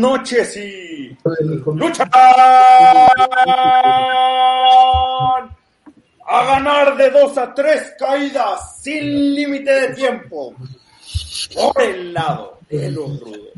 [0.00, 1.16] Noches y
[1.74, 2.10] luchan
[6.32, 10.54] a ganar de dos a tres caídas sin límite de tiempo
[11.54, 13.52] por el lado de los rudos.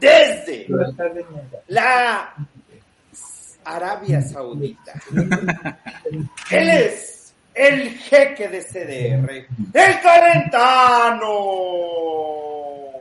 [0.00, 0.66] Desde
[1.68, 2.34] la
[3.64, 4.92] Arabia Saudita.
[6.50, 11.30] Él es el jeque de CDR, el Calentano.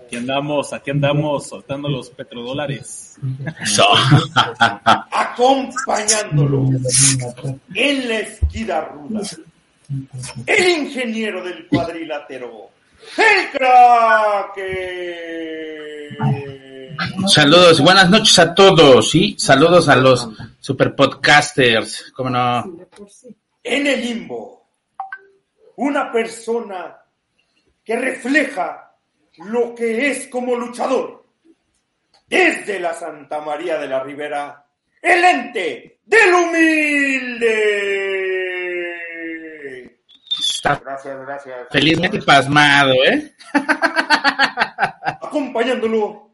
[0.05, 3.17] Aquí andamos, aquí andamos soltando los petrodólares.
[5.11, 6.69] acompañándolo
[7.73, 9.21] en la esquina ruda.
[10.45, 12.69] El ingeniero del cuadrilátero,
[13.17, 14.59] el crack.
[17.27, 20.29] Saludos, buenas noches a todos y saludos a los
[20.59, 22.87] super podcasters, ¿cómo no?
[23.63, 24.67] En el limbo,
[25.77, 26.97] una persona
[27.83, 28.82] que refleja
[29.37, 31.25] lo que es como luchador.
[32.27, 34.65] Desde la Santa María de la Ribera,
[35.01, 37.93] el ente del humilde.
[40.63, 41.67] Gracias, gracias.
[41.71, 43.35] Felizmente pasmado, ¿eh?
[45.21, 46.31] Acompañándolo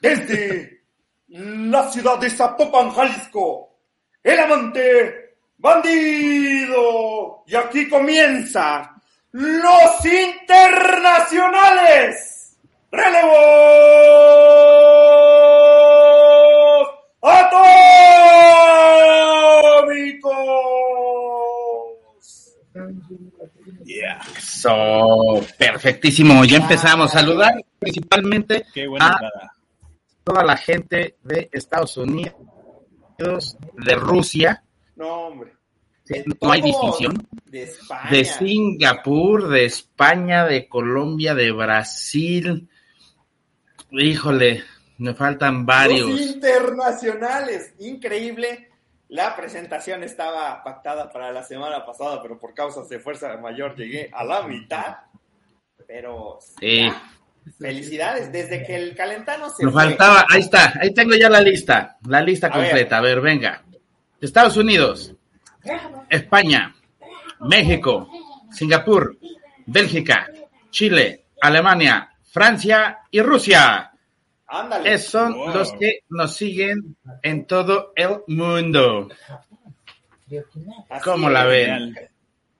[0.00, 0.84] desde
[1.28, 3.78] la ciudad de Zapopan, Jalisco,
[4.22, 7.44] el amante bandido.
[7.46, 8.97] Y aquí comienza
[9.32, 12.56] los internacionales.
[12.90, 13.38] Relevos
[21.88, 22.56] atómicos.
[23.84, 24.20] Yeah.
[24.40, 26.44] So, perfectísimo.
[26.44, 29.52] Ya empezamos a saludar principalmente Qué buena a entrada.
[30.24, 32.34] toda la gente de Estados Unidos,
[33.18, 34.62] de Rusia,
[34.96, 35.52] No, hombre.
[36.40, 38.10] No hay distinción, De España.
[38.10, 42.68] de Singapur, de España, de Colombia, de Brasil.
[43.90, 44.64] Híjole,
[44.98, 46.08] me faltan varios.
[46.10, 47.74] Los internacionales.
[47.78, 48.70] Increíble.
[49.10, 54.10] La presentación estaba pactada para la semana pasada, pero por causas de fuerza mayor llegué
[54.12, 54.96] a la mitad.
[55.86, 56.86] Pero Sí.
[57.58, 58.30] felicidades.
[58.30, 59.84] Desde que el calentano se Nos fue.
[59.84, 62.66] faltaba, ahí está, ahí tengo ya la lista, la lista A ver.
[62.66, 62.98] completa.
[62.98, 63.62] A ver, venga.
[64.20, 65.14] Estados Unidos,
[66.08, 66.74] España,
[67.40, 68.08] México,
[68.50, 69.16] Singapur,
[69.66, 70.28] Bélgica,
[70.70, 73.92] Chile, Alemania, Francia y Rusia.
[74.46, 74.92] Ándale.
[74.94, 75.54] Esos son Wow.
[75.54, 79.08] los que nos siguen en todo el mundo.
[80.88, 81.94] Así ¿Cómo la ven?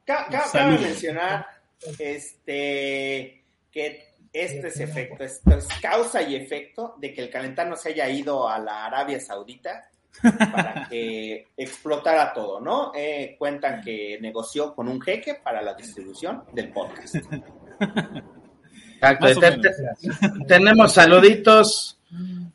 [0.04, 1.46] Cabe mencionar
[1.98, 7.90] este, que esto es efecto, esto es causa y efecto de que el calentano se
[7.90, 9.88] haya ido a la Arabia Saudita
[10.22, 12.92] para que explotara todo, ¿no?
[12.94, 17.16] Eh, cuentan que negoció con un jeque para la distribución del podcast.
[19.00, 19.40] Exacto.
[20.46, 21.94] Tenemos saluditos.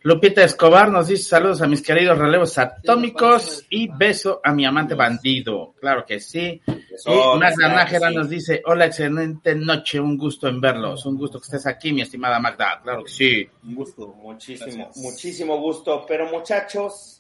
[0.02, 4.96] Lupita Escobar nos dice saludos a mis queridos relevos atómicos y beso a mi amante
[4.96, 5.76] bandido.
[5.80, 6.60] Claro que sí.
[6.66, 11.46] Y Magda Nájera nos dice, hola, excelente noche, un gusto en verlos, un gusto que
[11.46, 12.82] estés aquí, mi estimada Magda.
[12.82, 13.48] Claro que sí.
[13.64, 14.08] Un gusto.
[14.08, 14.98] Muchísimo, Gracias.
[14.98, 16.04] muchísimo gusto.
[16.08, 17.13] Pero muchachos,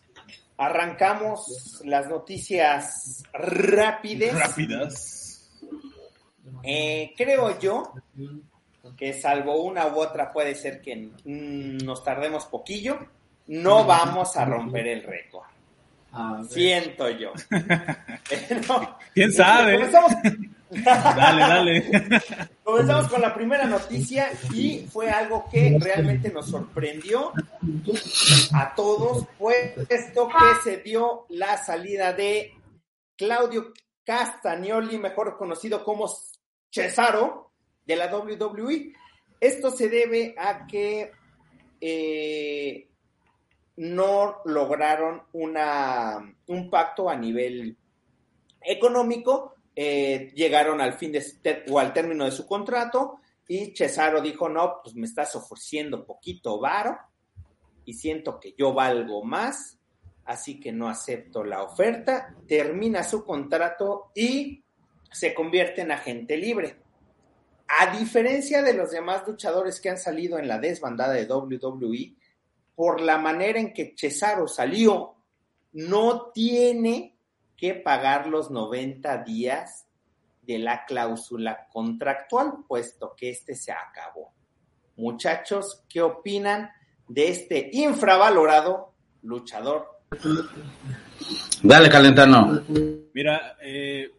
[0.65, 4.33] arrancamos las noticias rápidas.
[4.39, 5.50] Rápidas.
[6.63, 7.94] Eh, creo yo
[8.98, 13.00] que salvo una u otra puede ser que nos tardemos poquillo,
[13.48, 15.48] no vamos a romper el récord.
[16.50, 17.33] Siento yo.
[17.50, 19.75] Pero, ¿Quién sabe?
[19.75, 20.12] Comenzamos,
[20.84, 22.20] Dale, dale.
[22.64, 27.31] comenzamos con la primera noticia y fue algo que realmente nos sorprendió
[28.54, 32.54] a todos, puesto que se dio la salida de
[33.16, 33.74] Claudio
[34.06, 36.10] Castagnoli, mejor conocido como
[36.72, 37.52] Cesaro,
[37.86, 38.94] de la WWE.
[39.40, 41.12] Esto se debe a que
[41.81, 42.88] eh,
[43.75, 47.78] no lograron una, un pacto a nivel
[48.62, 54.48] económico, eh, llegaron al fin de, o al término de su contrato y Cesaro dijo,
[54.48, 56.98] no, pues me estás ofreciendo poquito varo
[57.86, 59.80] y siento que yo valgo más,
[60.25, 64.64] así que no acepto la oferta, termina su contrato y
[65.12, 66.78] se convierte en agente libre.
[67.68, 72.16] A diferencia de los demás luchadores que han salido en la desbandada de WWE,
[72.75, 75.16] por la manera en que Cesaro salió,
[75.74, 77.12] no tiene
[77.63, 79.88] que pagar los 90 días
[80.42, 84.33] de la cláusula contractual, puesto que este se acabó.
[84.98, 86.69] Muchachos, ¿qué opinan
[87.07, 89.88] de este infravalorado luchador?
[91.63, 92.63] Dale, Calentano.
[93.13, 94.12] Mira, eh,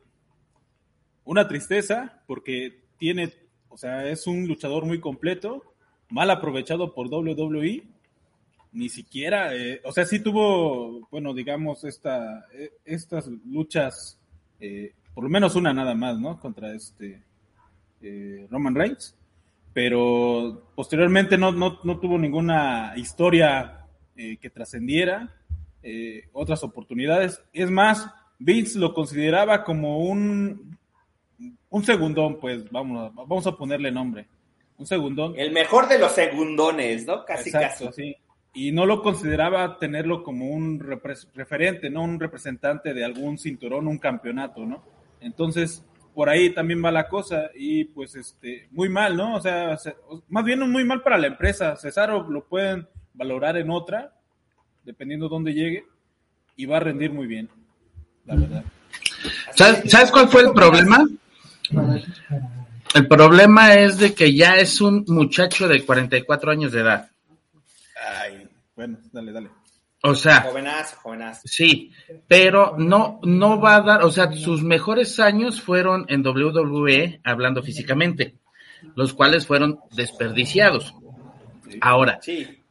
[1.25, 3.31] una tristeza porque tiene,
[3.69, 5.75] o sea, es un luchador muy completo,
[6.09, 7.83] mal aprovechado por WWE.
[8.75, 14.19] Ni siquiera, eh, o sea, sí tuvo, bueno, digamos, esta, eh, estas luchas
[14.61, 16.39] eh, por lo menos una nada más, ¿no?
[16.41, 17.23] Contra este
[18.03, 19.17] eh, Roman Reigns,
[19.73, 23.87] pero posteriormente no, no, no tuvo ninguna historia
[24.17, 25.33] eh, que trascendiera,
[25.83, 27.41] eh, otras oportunidades.
[27.53, 30.77] Es más, Vince lo consideraba como un,
[31.71, 34.27] un segundón, pues vamos, vamos a ponerle nombre.
[34.77, 35.35] Un segundón.
[35.37, 37.25] El mejor de los segundones, ¿no?
[37.25, 38.03] Casi, Exacto, casi.
[38.03, 38.17] Sí.
[38.55, 40.81] Y no lo consideraba tenerlo como un
[41.35, 42.03] referente, ¿no?
[42.03, 44.85] Un representante de algún cinturón, un campeonato, ¿no?
[45.21, 45.85] Entonces,
[46.15, 49.35] por ahí también va la cosa y pues este, muy mal, ¿no?
[49.35, 49.77] O sea,
[50.29, 51.77] más bien muy mal para la empresa.
[51.77, 54.13] Cesaro lo pueden valorar en otra,
[54.85, 55.85] dependiendo dónde llegue,
[56.57, 57.49] y va a rendir muy bien,
[58.27, 58.65] la verdad.
[59.55, 61.05] ¿Sabes, ¿sabes cuál fue el problema?
[62.95, 67.11] El problema es de que ya es un muchacho de 44 años de edad.
[68.77, 69.51] Bueno, dale, dale.
[70.03, 71.43] O sea, jovenazo, jovenazo.
[71.47, 71.93] Sí,
[72.29, 77.63] pero no, no va a dar, o sea, sus mejores años fueron en WWE, hablando
[77.63, 78.35] físicamente,
[78.97, 80.95] los cuales fueron desperdiciados.
[81.81, 82.63] Ahora, sí.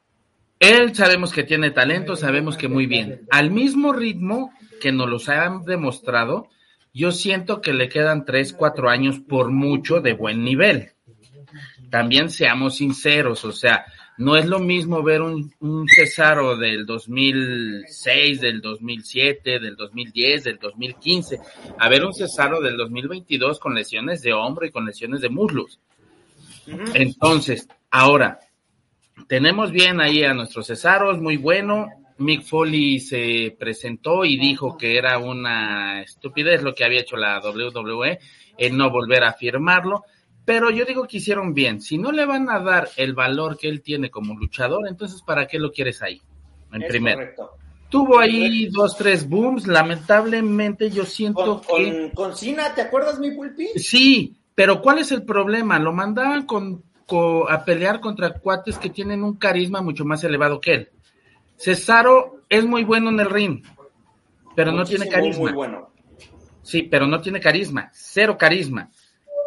[0.59, 3.25] él sabemos que tiene talento, sabemos que muy bien.
[3.31, 6.49] Al mismo ritmo que nos los han demostrado,
[6.93, 10.91] yo siento que le quedan tres, cuatro años por mucho de buen nivel.
[11.89, 13.85] También seamos sinceros, o sea,
[14.17, 20.59] no es lo mismo ver un, un, Cesaro del 2006, del 2007, del 2010, del
[20.59, 21.39] 2015,
[21.79, 25.79] a ver un Cesaro del 2022 con lesiones de hombro y con lesiones de muslos.
[26.93, 28.39] Entonces, ahora,
[29.27, 31.87] tenemos bien ahí a nuestro Cesaro, es muy bueno.
[32.17, 37.39] Mick Foley se presentó y dijo que era una estupidez lo que había hecho la
[37.39, 38.19] WWE,
[38.57, 40.03] el no volver a firmarlo.
[40.45, 41.81] Pero yo digo que hicieron bien.
[41.81, 45.47] Si no le van a dar el valor que él tiene como luchador, entonces ¿para
[45.47, 46.21] qué lo quieres ahí?
[46.71, 47.17] En es primero.
[47.17, 47.51] Correcto.
[47.89, 49.67] Tuvo ahí dos, tres booms.
[49.67, 51.91] Lamentablemente yo siento con, que...
[51.91, 53.67] Con, con Cena, ¿te acuerdas mi pulpi?
[53.75, 55.79] Sí, pero ¿cuál es el problema?
[55.79, 60.59] Lo mandaban con, con, a pelear contra cuates que tienen un carisma mucho más elevado
[60.59, 60.89] que él.
[61.55, 63.63] Cesaro es muy bueno en el ring,
[64.55, 65.43] pero Muchísimo, no tiene carisma.
[65.43, 65.89] Muy bueno.
[66.61, 67.89] Sí, pero no tiene carisma.
[67.93, 68.89] Cero carisma.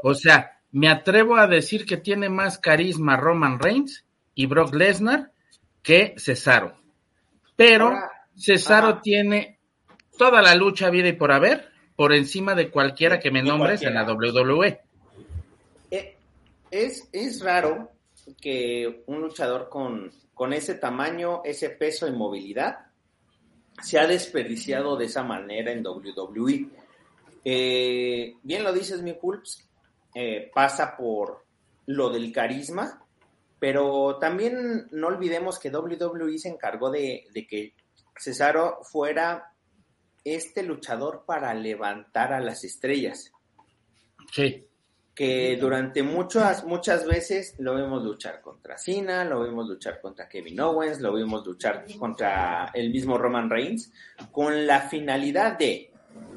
[0.02, 5.32] O sea, me atrevo a decir que tiene más carisma Roman Reigns y Brock Lesnar
[5.82, 6.76] que Cesaro.
[7.56, 9.58] Pero Ahora, Cesaro tiene
[10.18, 13.94] toda la lucha vida y por haber por encima de cualquiera que me nombres en
[13.94, 14.80] la WWE.
[15.90, 16.14] Eh,
[16.70, 17.92] Es, es raro
[18.38, 22.80] que un luchador con, con ese tamaño, ese peso y movilidad
[23.82, 26.68] se ha desperdiciado de esa manera en WWE.
[27.46, 29.65] Eh, bien lo dices, mi Pulps,
[30.18, 31.44] eh, pasa por
[31.84, 33.04] lo del carisma,
[33.58, 37.74] pero también no olvidemos que WWE se encargó de, de, que
[38.18, 39.52] Cesaro fuera
[40.24, 43.30] este luchador para levantar a las estrellas.
[44.32, 44.66] Sí.
[45.14, 50.60] Que durante muchas, muchas veces lo vemos luchar contra Cena, lo vemos luchar contra Kevin
[50.60, 53.92] Owens, lo vemos luchar contra el mismo Roman Reigns,
[54.32, 55.85] con la finalidad de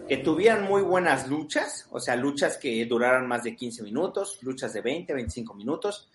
[0.09, 4.73] que tuvieran muy buenas luchas, o sea, luchas que duraran más de 15 minutos, luchas
[4.73, 6.09] de 20, 25 minutos,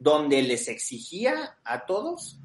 [0.00, 2.40] donde les exigía a todos,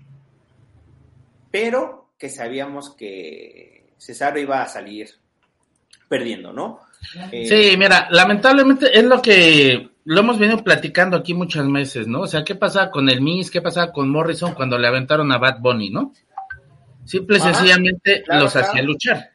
[1.50, 5.10] pero que sabíamos que Cesaro iba a salir
[6.08, 6.82] perdiendo, ¿no?
[7.32, 12.22] Eh, sí, mira, lamentablemente es lo que lo hemos venido platicando aquí muchas veces, ¿no?
[12.22, 13.50] O sea, ¿qué pasaba con el Miss?
[13.50, 16.14] ¿Qué pasaba con Morrison cuando le aventaron a Bad Bunny, ¿no?
[17.06, 18.68] Simple y sencillamente claro, los claro.
[18.68, 19.35] hacía luchar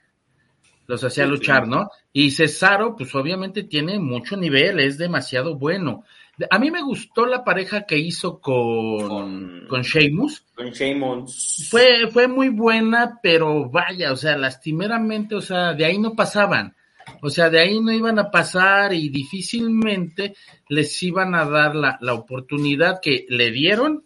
[0.91, 1.71] los hacía sí, luchar, sí.
[1.71, 1.89] ¿no?
[2.13, 6.05] Y Cesaro, pues obviamente tiene mucho nivel, es demasiado bueno.
[6.51, 10.45] A mí me gustó la pareja que hizo con, con Sheamus.
[10.55, 11.69] Con Sheamus.
[11.71, 16.75] Fue, fue muy buena, pero vaya, o sea, lastimeramente, o sea, de ahí no pasaban.
[17.23, 20.35] O sea, de ahí no iban a pasar y difícilmente
[20.69, 24.05] les iban a dar la, la oportunidad que le dieron.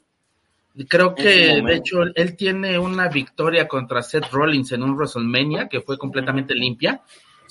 [0.88, 5.80] Creo que, de hecho, él tiene una victoria contra Seth Rollins en un WrestleMania que
[5.80, 7.02] fue completamente limpia.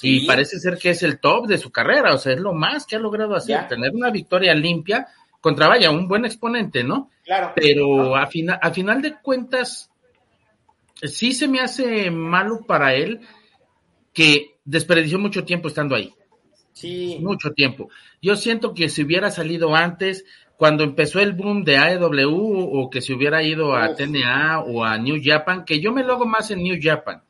[0.01, 2.85] Y parece ser que es el top de su carrera, o sea, es lo más
[2.85, 5.07] que ha logrado hacer, tener una victoria limpia
[5.39, 7.09] contra, vaya, un buen exponente, ¿no?
[7.23, 7.53] Claro.
[7.55, 9.89] Pero a, final, a final de cuentas,
[11.01, 13.21] sí se me hace malo para él
[14.13, 16.13] que desperdició mucho tiempo estando ahí.
[16.73, 17.19] Sí.
[17.21, 17.89] Mucho tiempo.
[18.21, 20.25] Yo siento que si hubiera salido antes,
[20.57, 24.97] cuando empezó el boom de AEW o que se hubiera ido a TNA o a
[24.97, 27.21] New Japan, que yo me lo hago más en New Japan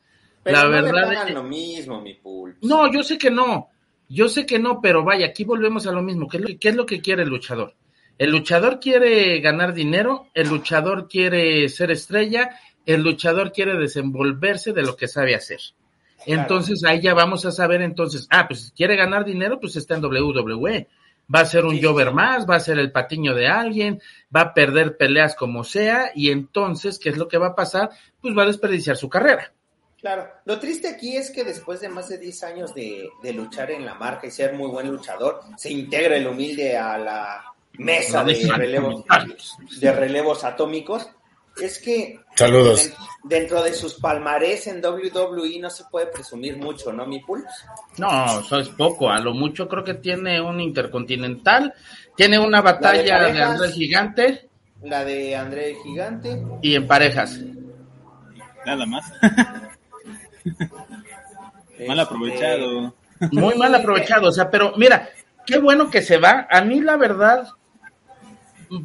[0.44, 2.56] pero la no verdad lo mismo, mi pool.
[2.60, 3.70] No, yo sé que no.
[4.08, 6.28] Yo sé que no, pero vaya, aquí volvemos a lo mismo.
[6.28, 7.74] ¿Qué es lo, qué es lo que quiere el luchador?
[8.18, 12.50] El luchador quiere ganar dinero, el luchador quiere ser estrella,
[12.84, 15.60] el luchador quiere desenvolverse de lo que sabe hacer.
[16.26, 20.04] Entonces ahí ya vamos a saber entonces, ah, pues quiere ganar dinero, pues está en
[20.04, 20.86] WWE.
[21.32, 24.00] Va a ser un sí, más, va a ser el patiño de alguien,
[24.34, 27.90] va a perder peleas como sea, y entonces, ¿qué es lo que va a pasar?
[28.20, 29.52] Pues va a desperdiciar su carrera.
[30.00, 33.70] Claro, lo triste aquí es que después de más de 10 años de, de, luchar
[33.70, 38.22] en la marca y ser muy buen luchador, se integra el humilde a la mesa
[38.22, 39.04] de relevos,
[39.80, 41.08] de relevos atómicos.
[41.60, 42.92] Es que Saludos.
[43.22, 47.44] dentro de sus palmarés en WWE no se puede presumir mucho, ¿no, mi pool?
[47.96, 49.08] No, eso es poco.
[49.08, 51.72] A lo mucho creo que tiene un intercontinental,
[52.16, 54.48] tiene una batalla de, parejas, de André Gigante.
[54.82, 56.42] La de André Gigante.
[56.60, 57.40] Y en parejas.
[58.66, 59.12] Nada más.
[61.86, 62.94] mal aprovechado.
[63.30, 65.08] Muy mal aprovechado, o sea, pero mira,
[65.46, 66.46] qué bueno que se va.
[66.50, 67.48] A mí la verdad,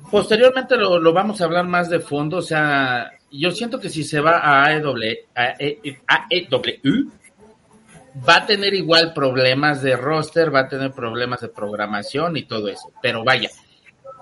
[0.09, 4.03] posteriormente lo, lo vamos a hablar más de fondo, o sea, yo siento que si
[4.03, 7.11] se va a AEW, AEW
[8.27, 12.67] va a tener igual problemas de roster, va a tener problemas de programación y todo
[12.67, 13.49] eso, pero vaya,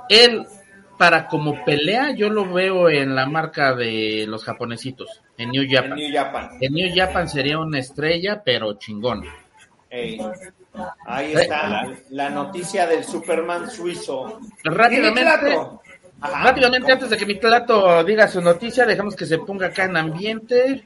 [0.09, 0.45] él
[0.97, 5.91] para como pelea yo lo veo en la marca de los japonesitos, en New Japan.
[5.93, 9.23] En New Japan, en New Japan sería una estrella, pero chingón.
[9.89, 10.19] Ey.
[11.05, 14.39] Ahí está la noticia del Superman suizo.
[14.63, 15.57] Rápidamente,
[16.21, 19.97] rápidamente antes de que mi plato diga su noticia, dejamos que se ponga acá en
[19.97, 20.83] ambiente,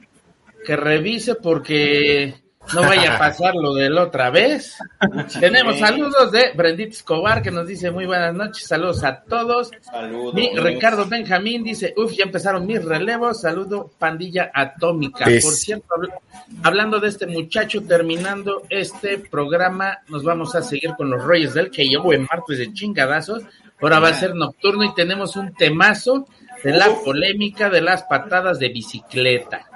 [0.64, 2.34] que revise porque
[2.74, 4.76] no vaya a pasar lo de la otra vez.
[5.40, 9.70] Tenemos saludos de Brendit Escobar que nos dice muy buenas noches, saludos a todos.
[9.80, 10.34] Saludos.
[10.34, 15.24] Mi Ricardo Benjamín dice, uff, ya empezaron mis relevos, saludo pandilla atómica.
[15.24, 15.86] Por cierto,
[16.62, 21.70] hablando de este muchacho, terminando este programa, nos vamos a seguir con los Reyes del
[21.70, 23.42] que llevo en martes de chingadazos.
[23.80, 26.26] Ahora va a ser nocturno y tenemos un temazo
[26.62, 29.66] de la polémica de las patadas de bicicleta.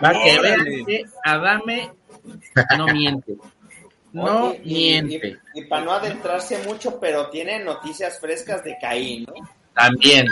[0.00, 1.90] Para que vean que Adame
[2.76, 3.36] no miente.
[4.12, 5.38] No Oye, y, miente.
[5.54, 9.34] Y, y, para no adentrarse mucho, pero tiene noticias frescas de Caín, ¿no?
[9.74, 10.26] También.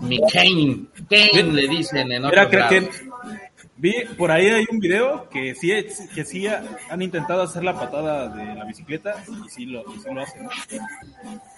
[0.00, 0.90] Mi Cain.
[1.08, 2.90] Cain le dicen en otro Mira, que,
[3.78, 5.72] vi por ahí hay un video que sí,
[6.14, 10.08] que sí han intentado hacer la patada de la bicicleta y sí lo, y sí
[10.12, 10.48] lo hacen.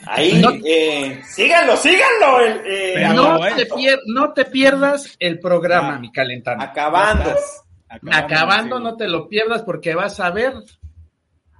[0.06, 2.40] Ahí, no, eh, síganlo, síganlo.
[2.40, 6.62] El, eh, no, te pier, no, te pierdas el programa, ah, mi calentano.
[6.62, 7.34] Acabando.
[7.88, 8.84] Acabando, acabando sí.
[8.84, 10.54] no te lo pierdas porque vas a ver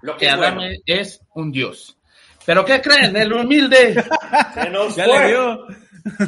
[0.02, 0.83] lo que, que Adame bueno.
[0.87, 1.97] es un dios.
[2.45, 3.17] Pero ¿qué creen?
[3.17, 3.95] El humilde.
[4.55, 5.19] Se nos ya fue.
[5.19, 5.67] le dio.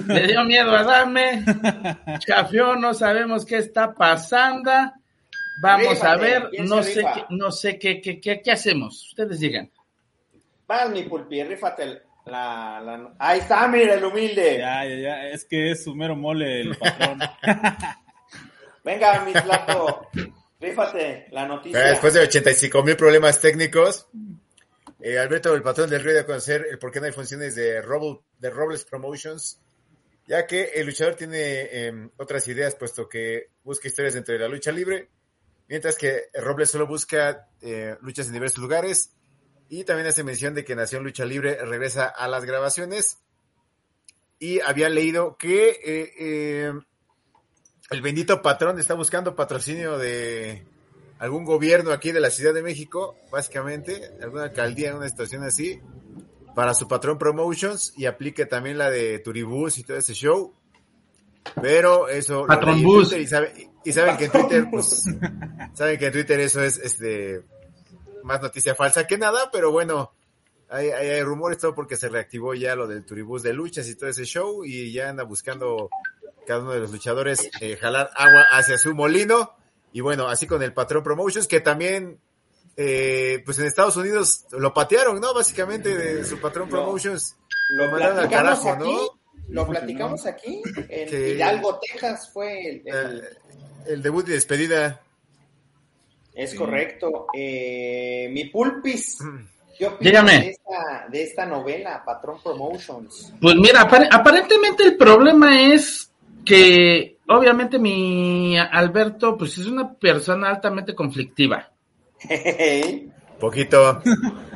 [0.06, 1.44] Le dio miedo a Adame.
[2.18, 4.70] Chafió, no sabemos qué está pasando.
[5.60, 9.08] Vamos Rífate, a ver, ¿quién no sé, qué, no sé qué, qué, qué, qué hacemos.
[9.08, 9.70] Ustedes digan.
[10.66, 14.58] Vas, mi pulpi, rífate la, la, Ahí está, mira, el humilde.
[14.58, 15.28] Ya, ya, ya.
[15.28, 17.18] Es que es su mero mole el patrón.
[18.84, 20.08] Venga, mi plato.
[20.60, 21.80] Rífate la noticia.
[21.80, 24.08] Después de 85 mil problemas técnicos,
[25.02, 27.82] eh, Alberto, el patrón del Río, de conocer el por qué no hay funciones de,
[27.82, 29.60] Roble, de Robles Promotions,
[30.26, 34.48] ya que el luchador tiene eh, otras ideas, puesto que busca historias dentro de la
[34.48, 35.10] lucha libre,
[35.68, 39.10] mientras que Robles solo busca eh, luchas en diversos lugares,
[39.68, 43.18] y también hace mención de que Nación Lucha Libre regresa a las grabaciones,
[44.38, 46.72] y había leído que eh,
[47.90, 50.64] el bendito patrón está buscando patrocinio de
[51.22, 55.80] algún gobierno aquí de la Ciudad de México, básicamente, alguna alcaldía, una situación así,
[56.56, 60.52] para su patrón Promotions y aplique también la de Turibus y todo ese show.
[61.60, 63.12] Pero eso Patrón Bus.
[63.12, 65.04] Y, sabe, y, saben que en Twitter, pues,
[65.74, 67.44] saben que en Twitter eso es este
[68.24, 70.12] más noticia falsa que nada, pero bueno,
[70.68, 74.10] hay, hay, rumores todo porque se reactivó ya lo del turibús de luchas y todo
[74.10, 75.88] ese show y ya anda buscando
[76.48, 79.61] cada uno de los luchadores eh, jalar agua hacia su molino.
[79.92, 82.18] Y bueno, así con el Patrón Promotions, que también,
[82.76, 85.34] eh, pues en Estados Unidos lo patearon, ¿no?
[85.34, 87.36] Básicamente de su Patrón Promotions.
[87.76, 89.20] Lo, mandaron al carajo, aquí, ¿no?
[89.48, 90.62] Lo platicamos aquí.
[90.88, 93.24] En Hidalgo, Texas fue el, el,
[93.86, 95.02] el, debut y despedida.
[96.34, 97.26] Es correcto.
[97.34, 99.18] Eh, mi Pulpis.
[99.76, 103.32] ¿Qué opinas de esta, de esta, novela, Patrón Promotions?
[103.40, 106.10] Pues mira, aparentemente el problema es
[106.44, 111.70] que obviamente mi Alberto pues es una persona altamente conflictiva.
[113.42, 114.00] Poquito.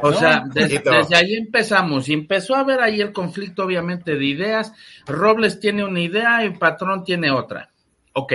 [0.01, 0.81] O sea, desde,
[1.17, 2.09] ahí empezamos.
[2.09, 4.73] Y empezó a haber ahí el conflicto, obviamente, de ideas.
[5.07, 7.73] Robles tiene una idea y Patrón tiene otra.
[8.13, 8.35] Ok,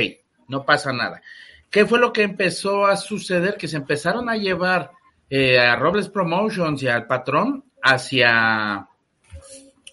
[0.49, 1.21] no pasa nada.
[1.69, 3.55] ¿Qué fue lo que empezó a suceder?
[3.55, 4.91] Que se empezaron a llevar
[5.29, 8.89] eh, a Robles Promotions y al Patrón hacia,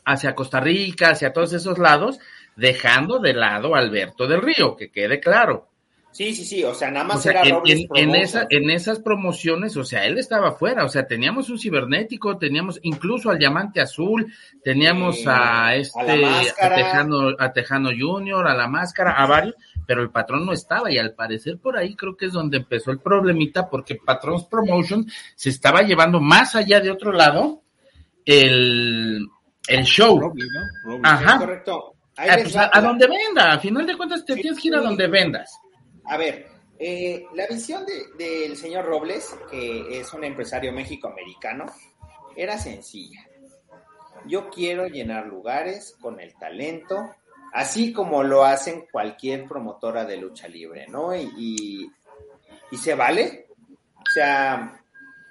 [0.04, 2.18] hacia Costa Rica, hacia todos esos lados,
[2.58, 5.68] dejando de lado a Alberto del Río, que quede claro.
[6.10, 9.84] Sí, sí, sí, o sea, nada más era en, en, esa, en esas promociones, o
[9.84, 14.32] sea, él estaba fuera, o sea, teníamos un cibernético, teníamos incluso al Diamante Azul,
[14.64, 16.24] teníamos a este,
[16.60, 19.54] a, Tejano, a Tejano Junior, a la máscara, a varios,
[19.86, 22.90] pero el patrón no estaba y al parecer por ahí creo que es donde empezó
[22.90, 27.62] el problemita porque Patrons Promotion se estaba llevando más allá de otro lado
[28.24, 29.24] el,
[29.68, 30.34] el show.
[31.04, 31.38] Ajá.
[31.38, 31.97] Correcto.
[32.20, 35.06] Ah, pues, a, donde venda, a final de cuentas te tienes que ir a donde
[35.06, 35.56] vendas.
[36.04, 37.84] A ver, eh, la visión
[38.18, 41.66] del señor Robles, que es un empresario méxico-americano,
[42.34, 43.20] era sencilla.
[44.26, 47.14] Yo quiero llenar lugares con el talento,
[47.52, 51.14] así como lo hacen cualquier promotora de lucha libre, ¿no?
[51.14, 51.88] Y,
[52.72, 53.46] y, se vale.
[53.96, 54.82] O sea,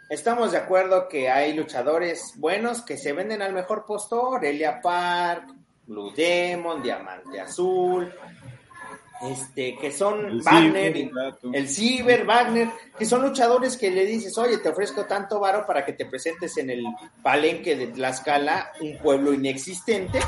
[0.10, 5.57] estamos de acuerdo que hay luchadores buenos que se venden al mejor postor, Elia Park,
[5.88, 8.14] Blue Demon, Diamante Azul,
[9.22, 11.10] este, que son Wagner,
[11.52, 15.84] el Ciber, Wagner, que son luchadores que le dices, oye, te ofrezco tanto varo para
[15.84, 16.84] que te presentes en el
[17.24, 20.20] palenque de Tlaxcala, un pueblo inexistente,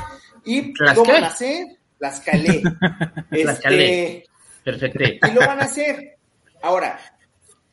[0.44, 1.66] y lo van a hacer,
[1.98, 2.62] Tlaxcalé.
[3.30, 4.24] este,
[4.64, 5.28] Perfecto.
[5.28, 6.18] Y lo van a hacer.
[6.62, 6.98] Ahora,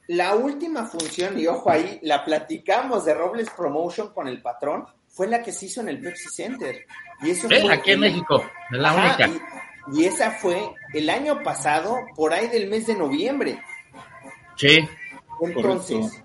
[0.08, 5.28] la última función, y ojo ahí, la platicamos de Robles Promotion con el patrón, fue
[5.28, 6.86] la que se hizo en el Pepsi Center.
[7.22, 9.30] Y eso fue aquí en México, es la única.
[9.94, 13.62] Y, esa fue el año pasado, por ahí del mes de noviembre.
[14.56, 14.88] Sí.
[15.42, 16.22] Entonces,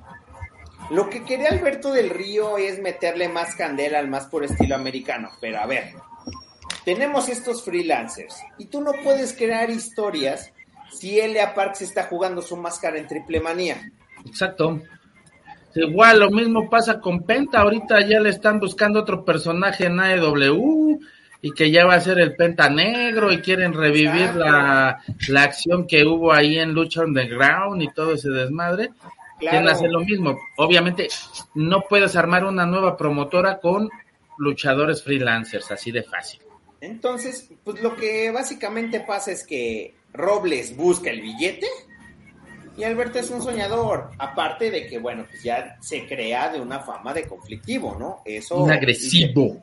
[0.91, 5.31] lo que quería Alberto del Río es meterle más candela al más por estilo americano.
[5.41, 5.95] Pero a ver,
[6.85, 10.53] tenemos estos freelancers y tú no puedes crear historias
[10.91, 13.91] si Elia Parks está jugando su máscara en triple manía.
[14.27, 14.81] Exacto.
[15.75, 21.01] Igual lo mismo pasa con Penta, ahorita ya le están buscando otro personaje en AEW
[21.41, 25.87] y que ya va a ser el Penta Negro y quieren revivir la, la, acción
[25.87, 28.91] que hubo ahí en Lucha Underground y todo ese desmadre.
[29.39, 30.39] Quieren hacer lo mismo.
[30.57, 31.09] Obviamente
[31.55, 33.91] no puedes armar una nueva promotora con
[34.39, 36.41] luchadores freelancers, así de fácil.
[36.81, 41.67] Entonces, pues lo que básicamente pasa es que Robles busca el billete
[42.77, 46.81] y Alberto es un soñador, aparte de que, bueno, pues ya se crea de una
[46.81, 48.23] fama de conflictivo, ¿no?
[48.25, 48.63] Eso.
[48.63, 49.61] Un agresivo.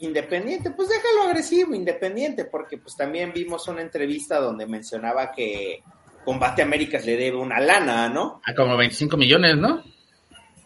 [0.00, 5.82] Independiente, pues déjalo agresivo, independiente, porque pues también vimos una entrevista donde mencionaba que
[6.24, 8.40] Combate Américas le debe una lana, ¿no?
[8.44, 9.82] A como 25 millones, ¿no?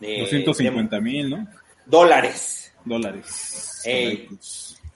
[0.00, 1.48] De, 250 mil, ¿no?
[1.86, 2.72] Dólares.
[2.84, 3.82] Dólares.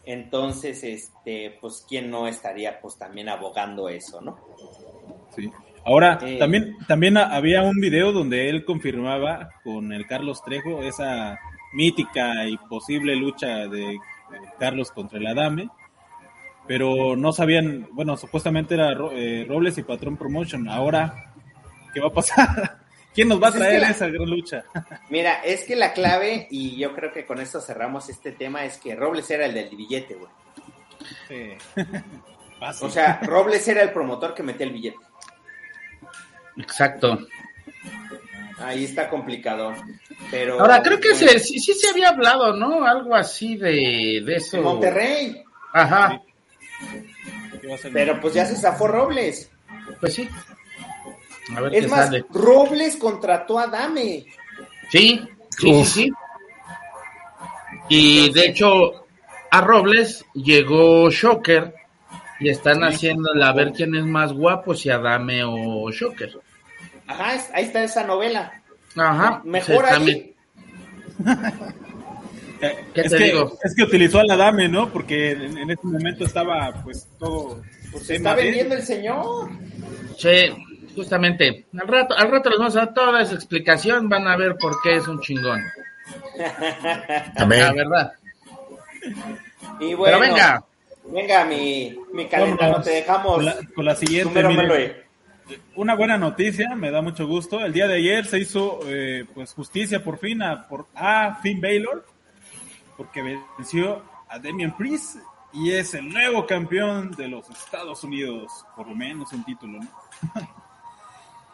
[0.04, 4.38] entonces, este, pues, ¿quién no estaría, pues, también abogando eso, ¿no?
[5.34, 5.50] Sí.
[5.88, 11.38] Ahora, también, también había un video donde él confirmaba con el Carlos Trejo esa
[11.72, 13.98] mítica y posible lucha de
[14.58, 15.70] Carlos contra el Adame,
[16.66, 20.68] pero no sabían, bueno, supuestamente era eh, Robles y Patrón Promotion.
[20.68, 21.32] Ahora,
[21.94, 22.80] ¿qué va a pasar?
[23.14, 24.64] ¿Quién nos va a pues traer esa gran lucha?
[25.08, 28.76] Mira, es que la clave, y yo creo que con esto cerramos este tema, es
[28.76, 30.30] que Robles era el del billete, güey.
[31.28, 31.82] Sí.
[32.82, 35.07] o sea, Robles era el promotor que metía el billete.
[36.58, 37.18] Exacto.
[38.58, 39.72] Ahí está complicado.
[40.30, 40.60] Pero.
[40.60, 42.84] Ahora, creo que se, sí, se había hablado, ¿no?
[42.84, 44.60] Algo así de, de eso.
[44.60, 45.42] Monterrey.
[45.72, 46.20] Ajá.
[47.92, 49.50] Pero pues ya se zafó Robles.
[50.00, 50.28] Pues sí.
[51.54, 54.26] A ver es más, Robles contrató a Dame.
[54.90, 56.12] Sí, sí, sí,
[57.88, 59.06] Y de hecho,
[59.50, 61.74] a Robles llegó Shocker
[62.40, 66.38] y están haciendo a ver quién es más guapo, si Adame o Shocker.
[67.08, 68.62] Ajá, ahí está esa novela.
[68.96, 69.42] Ajá.
[69.44, 70.34] Mejor ahí.
[72.60, 73.58] Eh, ¿Qué es te que, digo?
[73.62, 74.90] Es que utilizó a la dame, ¿no?
[74.90, 77.62] Porque en, en ese momento estaba, pues, todo.
[77.90, 79.48] Pues se está vendiendo el señor.
[80.16, 80.50] Sí,
[80.94, 81.66] justamente.
[81.80, 84.80] Al rato, al rato les vamos a dar toda esa explicación, van a ver por
[84.82, 85.62] qué es un chingón.
[86.38, 87.74] La Amén.
[87.74, 88.12] verdad.
[89.80, 90.64] Y bueno, Pero venga,
[91.06, 93.36] venga mi, mi te dejamos.
[93.36, 94.42] Con la, con la siguiente.
[94.42, 95.07] Número.
[95.74, 97.64] Una buena noticia, me da mucho gusto.
[97.64, 102.04] El día de ayer se hizo eh, pues justicia por fin a, a Finn Baylor,
[102.96, 103.22] porque
[103.56, 105.16] venció a Damian Priest
[105.52, 109.88] y es el nuevo campeón de los Estados Unidos, por lo menos un título, ¿no?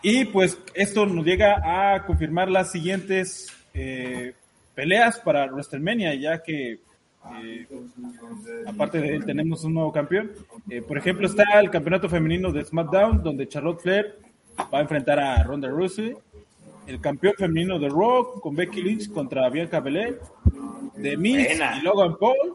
[0.03, 4.35] y pues esto nos llega a confirmar las siguientes eh,
[4.75, 6.81] peleas para WrestleMania, ya que
[7.43, 7.67] eh,
[8.67, 10.33] aparte de él tenemos un nuevo campeón.
[10.69, 14.19] Eh, por ejemplo, está el campeonato femenino de SmackDown, donde Charlotte Flair
[14.73, 16.15] va a enfrentar a Ronda Rousey.
[16.87, 20.21] El campeón femenino de Raw con Becky Lynch contra Bianca Belair.
[20.97, 21.79] De Miz Buena.
[21.79, 22.55] y Logan Paul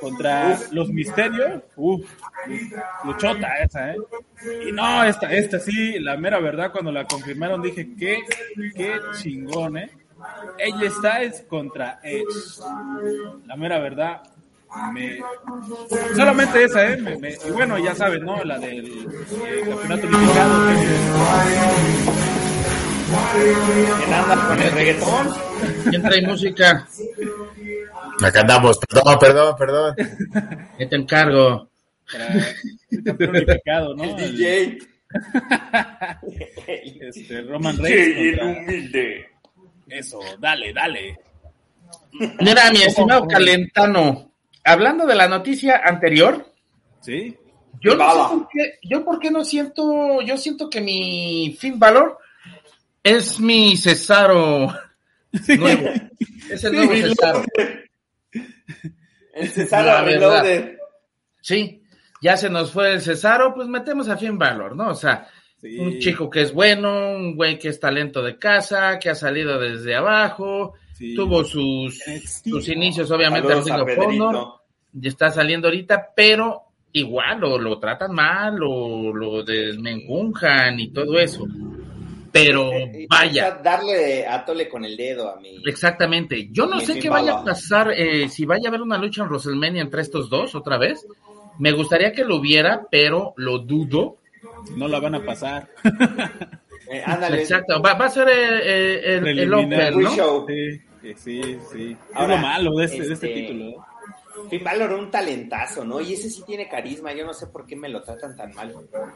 [0.00, 1.62] contra los Misterios.
[1.76, 2.04] Uf,
[3.04, 3.96] luchota esa, ¿eh?
[4.68, 8.18] Y no, esta, esta sí, la mera verdad, cuando la confirmaron dije, qué,
[8.74, 9.90] qué chingón, ¿eh?
[10.58, 12.24] Ella Styles contra Edge.
[13.46, 14.22] La mera verdad,
[14.92, 15.18] me...
[16.16, 16.96] solamente esa, ¿eh?
[16.96, 18.42] Me- me- y bueno, ya sabes, ¿no?
[18.44, 20.68] La del eh, campeonato unificado.
[20.68, 22.12] que-
[23.98, 25.28] ¿Quién anda con el reggaetón?
[25.90, 26.88] ¿quién trae música?
[28.22, 28.78] Acá andamos.
[28.78, 29.94] Perdón, perdón, perdón.
[30.78, 31.68] Yo te encargo.
[32.10, 32.28] para
[32.90, 34.04] el campeón unificado, ¿no?
[34.04, 34.78] El El- DJ.
[37.00, 38.16] este, Roman Reigns.
[38.16, 39.26] el contra- humilde.
[39.92, 41.18] Eso, dale, dale.
[42.40, 44.32] Mira, mi estimado Calentano,
[44.64, 46.46] hablando de la noticia anterior,
[47.02, 47.36] ¿Sí?
[47.78, 51.78] yo no sé por qué, yo por qué no siento, yo siento que mi Finn
[51.78, 52.18] Valor
[53.02, 54.72] es mi Cesaro
[55.58, 55.90] nuevo.
[56.50, 57.44] Es el nuevo Cesaro.
[59.34, 60.42] El Cesaro La verdad.
[60.42, 60.76] Reloaded.
[61.42, 61.82] Sí,
[62.22, 64.88] ya se nos fue el Cesaro, pues metemos a Finn Balor, ¿no?
[64.88, 65.28] O sea,
[65.62, 65.78] Sí.
[65.78, 69.58] un chico que es bueno, un güey que es talento de casa, que ha salido
[69.60, 71.14] desde abajo, Sí.
[71.14, 71.98] tuvo sus,
[72.44, 74.28] sus inicios obviamente Saludos en a Ring of Pedrito.
[74.28, 74.48] Honor,
[75.00, 81.18] y está saliendo ahorita, pero igual lo, lo tratan mal, lo, lo desmenjunjan y todo
[81.18, 81.46] eso.
[82.30, 85.62] Pero Eh, vaya, o sea, darle a tole con el dedo a mi.
[85.66, 86.48] Exactamente.
[86.50, 89.28] Yo no sé qué vaya a pasar, eh, si vaya a haber una lucha en
[89.28, 91.06] WrestleMania entre estos dos otra vez.
[91.58, 94.16] Me gustaría que lo hubiera, pero lo dudo.
[94.76, 95.68] No la van a pasar.
[96.90, 97.40] Eh, ándale.
[97.40, 97.80] Exacto.
[97.80, 99.92] Va, va a ser eh, eh, el, el, Preliminar.
[99.94, 100.14] Open, ¿no?
[100.14, 100.46] Show.
[100.46, 101.96] Sí, sí, sí.
[102.12, 103.64] Ahora, es lo malo de este, de este este, título.
[103.70, 103.76] ¿eh?
[104.50, 106.00] Finn Balor un talentazo, ¿no?
[106.00, 107.12] Y ese sí tiene carisma.
[107.14, 108.74] Yo no sé por qué me lo tratan tan mal.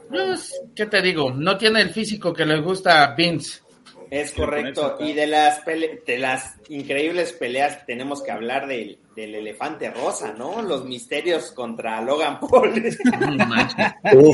[0.09, 1.33] Pues, ¿qué te digo?
[1.33, 3.61] No tiene el físico que le gusta a Vince.
[4.11, 4.97] Es correcto.
[5.01, 10.33] Y de las pele- de las increíbles peleas tenemos que hablar del, del elefante rosa,
[10.37, 10.63] ¿no?
[10.63, 12.75] Los misterios contra Logan Paul.
[14.05, 14.33] No.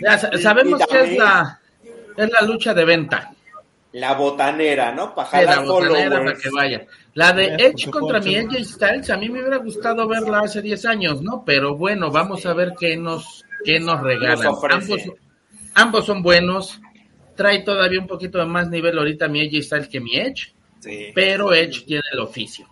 [0.00, 1.60] Ya Y- sabemos que es la,
[2.16, 3.30] es la lucha de venta.
[3.92, 5.14] la botanera, ¿no?
[5.14, 6.86] Para Sí, la jalar botanera para que vaya.
[7.14, 8.36] La de Gracias Edge contra mi.
[8.36, 11.44] AJ Styles, a mí me hubiera gustado verla hace 10 años, ¿no?
[11.44, 14.42] Pero bueno, vamos a ver qué nos, qué nos regalan.
[14.42, 15.00] Nos ambos,
[15.74, 16.80] ambos son buenos.
[17.34, 21.08] Trae todavía un poquito de más nivel ahorita mi AJ Styles que mi Edge, Sí.
[21.14, 22.66] pero Edge tiene el oficio.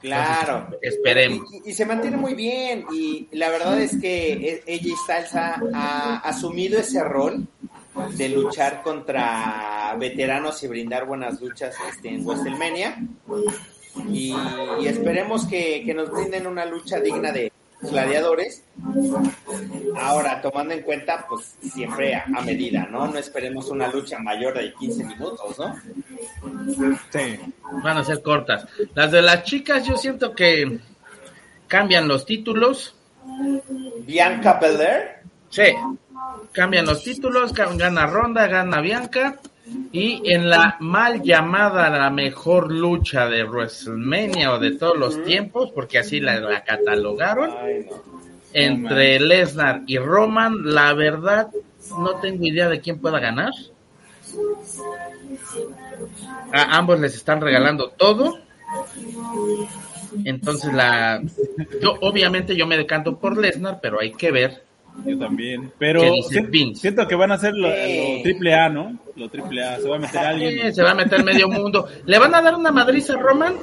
[0.00, 0.78] Claro.
[0.80, 1.52] Esperemos.
[1.52, 2.84] Y, y se mantiene muy bien.
[2.92, 7.46] Y la verdad es que AJ Styles ha, ha asumido ese rol
[8.16, 12.96] de luchar contra veteranos y brindar buenas luchas este, en WrestleMania.
[14.08, 14.32] Y,
[14.80, 18.64] y esperemos que, que nos brinden una lucha digna de gladiadores.
[19.96, 23.06] Ahora, tomando en cuenta, pues siempre a, a medida, ¿no?
[23.06, 25.76] No esperemos una lucha mayor de 15 minutos, ¿no?
[27.12, 27.38] Sí.
[27.82, 28.66] Van a ser cortas.
[28.94, 30.78] Las de las chicas, yo siento que
[31.66, 32.94] cambian los títulos.
[34.00, 35.18] Bianca Belair.
[35.50, 35.74] Sí,
[36.52, 39.38] cambian los títulos, gana Ronda, gana Bianca.
[39.92, 45.70] Y en la mal llamada la mejor lucha de WrestleMania o de todos los tiempos,
[45.74, 47.50] porque así la, la catalogaron,
[48.52, 51.48] entre Lesnar y Roman, la verdad
[51.98, 53.52] no tengo idea de quién pueda ganar.
[56.52, 58.38] A ambos les están regalando todo.
[60.24, 61.22] Entonces la
[61.80, 64.67] yo obviamente yo me decanto por Lesnar, pero hay que ver
[65.04, 65.72] Yo también.
[65.78, 66.02] Pero
[66.74, 67.68] siento que van a hacer lo,
[68.22, 68.98] triple A, ¿no?
[69.16, 69.76] Lo triple A.
[69.78, 70.74] Se va a meter alguien.
[70.74, 71.88] Se va a meter medio mundo.
[72.04, 73.54] Le van a dar una madriza a Roman,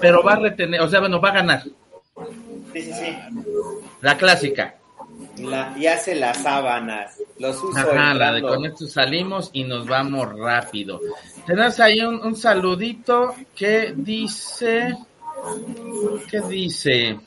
[0.00, 1.62] pero va a retener, o sea, bueno, va a ganar.
[2.72, 3.16] Sí, sí, sí.
[4.00, 4.76] La clásica.
[5.38, 7.18] La- y hace las sábanas.
[7.38, 7.78] Los uso.
[7.78, 11.00] Ajá, la de con esto salimos y nos vamos rápido.
[11.46, 14.96] Tenemos ahí un, un saludito que dice,
[16.30, 17.18] ¿qué dice?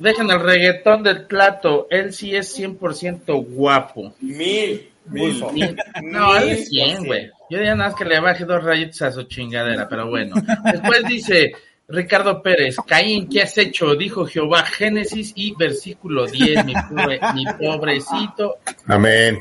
[0.00, 4.14] Dejen el reggaetón del plato, él sí es 100% guapo.
[4.20, 4.88] Mil.
[5.06, 5.44] Mil.
[5.52, 5.76] Ni-
[6.10, 7.20] No, él es Mil por 100, güey.
[7.20, 7.32] cien.
[7.50, 10.36] Yo diría nada más que le baje dos rayitos a su chingadera, pero bueno.
[10.72, 11.52] Después dice
[11.88, 13.94] Ricardo Pérez, Caín, ¿qué has hecho?
[13.96, 18.58] Dijo Jehová, Génesis y versículo 10, mi, pobre- mi pobrecito.
[18.86, 19.38] Amén.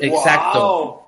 [0.00, 0.60] Exacto.
[0.60, 1.02] Wow.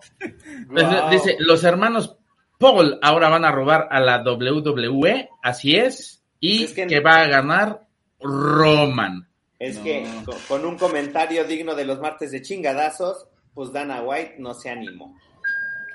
[0.72, 1.10] Pues, Wow.
[1.10, 2.14] Dice, los hermanos
[2.58, 7.22] Paul ahora van a robar a la WWE, así es, y Es que- que va
[7.22, 7.80] a ganar
[8.24, 9.26] Roman.
[9.58, 9.84] Es No.
[9.84, 10.06] que
[10.48, 15.16] con, un comentario digno de los martes de chingadazos, pues Dana White no se animó.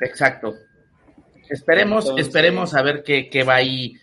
[0.01, 0.55] Exacto.
[1.49, 3.95] Esperemos, Entonces- esperemos a ver qué, qué va ahí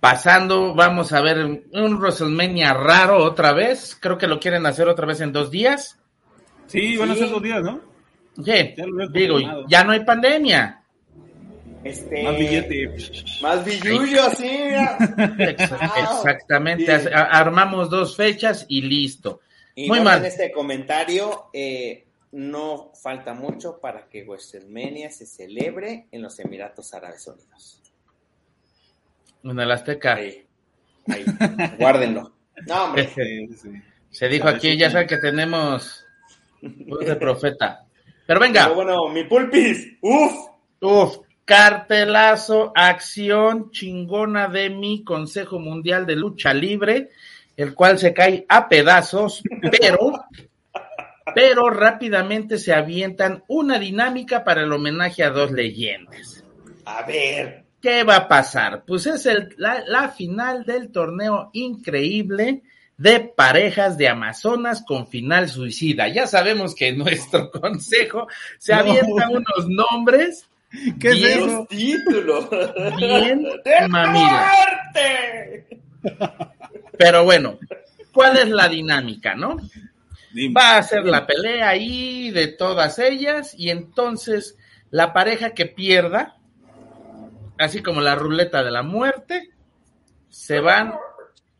[0.00, 0.74] pasando.
[0.74, 1.38] Vamos a ver
[1.72, 3.96] un WrestleMania raro otra vez.
[4.00, 5.98] Creo que lo quieren hacer otra vez en dos días.
[6.66, 7.20] Sí, van a Sí.
[7.20, 7.80] ser dos días, ¿no?
[8.38, 10.81] Oye, Ya digo, ya no hay pandemia.
[11.84, 12.94] Este, Más billete.
[13.40, 14.48] Más billullo, sí.
[15.38, 17.00] Exactamente.
[17.00, 17.08] Sí.
[17.12, 19.40] Armamos dos fechas y listo.
[19.74, 20.24] Y Muy mal.
[20.24, 27.26] este comentario, eh, no falta mucho para que WrestleMania se celebre en los Emiratos Árabes
[27.26, 27.80] Unidos.
[29.44, 30.14] En el Azteca.
[30.14, 30.46] Ahí,
[31.08, 31.24] ahí,
[31.78, 32.32] guárdenlo.
[32.66, 33.70] No, hombre, Sí, sí.
[34.10, 36.04] Se dijo aquí, ya saben que tenemos
[36.60, 37.86] voz de profeta.
[38.26, 40.32] Pero venga, pero bueno, mi pulpis, uf,
[40.80, 41.16] uf,
[41.56, 47.10] cartelazo, acción chingona de mi Consejo Mundial de Lucha Libre,
[47.58, 50.12] el cual se cae a pedazos, pero,
[51.34, 56.42] pero rápidamente se avientan una dinámica para el homenaje a dos leyendas.
[56.86, 58.84] a ver, ¿Qué va a pasar?
[58.86, 62.62] Pues es el- la, la final del torneo increíble
[62.96, 66.06] de parejas de Amazonas con final suicida.
[66.08, 68.78] Ya sabemos que nuestro consejo se No.
[68.78, 70.48] avienta unos nombres
[71.00, 71.38] ¿Qué es Bien.
[71.38, 71.46] eso?
[71.46, 72.50] los títulos.
[72.96, 74.52] bien ¡De mamilas.
[74.56, 75.66] muerte!
[76.98, 77.58] Pero bueno,
[78.12, 79.56] ¿cuál es la dinámica, no?
[80.32, 80.54] Dime.
[80.58, 84.56] Va a ser la pelea ahí de todas ellas y entonces
[84.90, 86.36] la pareja que pierda,
[87.58, 89.50] así como la ruleta de la muerte,
[90.28, 90.94] se van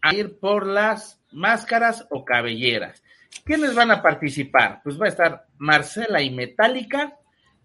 [0.00, 3.02] a ir por las máscaras o cabelleras.
[3.44, 4.80] ¿Quiénes van a participar?
[4.82, 7.16] Pues va a estar Marcela y Metallica,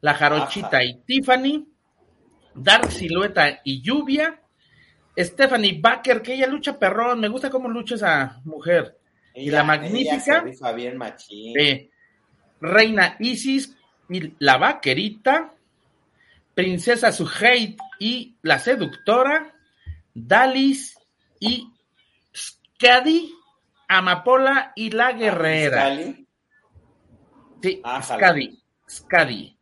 [0.02, 0.84] la Jarochita Ajá.
[0.84, 1.68] y Tiffany,
[2.54, 4.40] Dark Silueta y Lluvia,
[5.18, 8.98] Stephanie Baker, que ella lucha perrón, me gusta cómo lucha esa mujer.
[9.34, 11.60] Y la magnífica- ella se rifa bien machín.
[11.60, 11.90] Eh,
[12.62, 13.76] Reina Isis
[14.10, 15.54] y la vaquerita,
[16.56, 19.54] Princesa Suheit y la seductora,
[20.14, 20.98] Dalis
[21.40, 21.68] y
[22.34, 23.32] Skadi,
[23.88, 25.82] Amapola y la guerrera.
[25.82, 26.28] Scali.
[27.62, 28.20] Sí, Ájale.
[28.24, 29.57] Skadi, Skadi.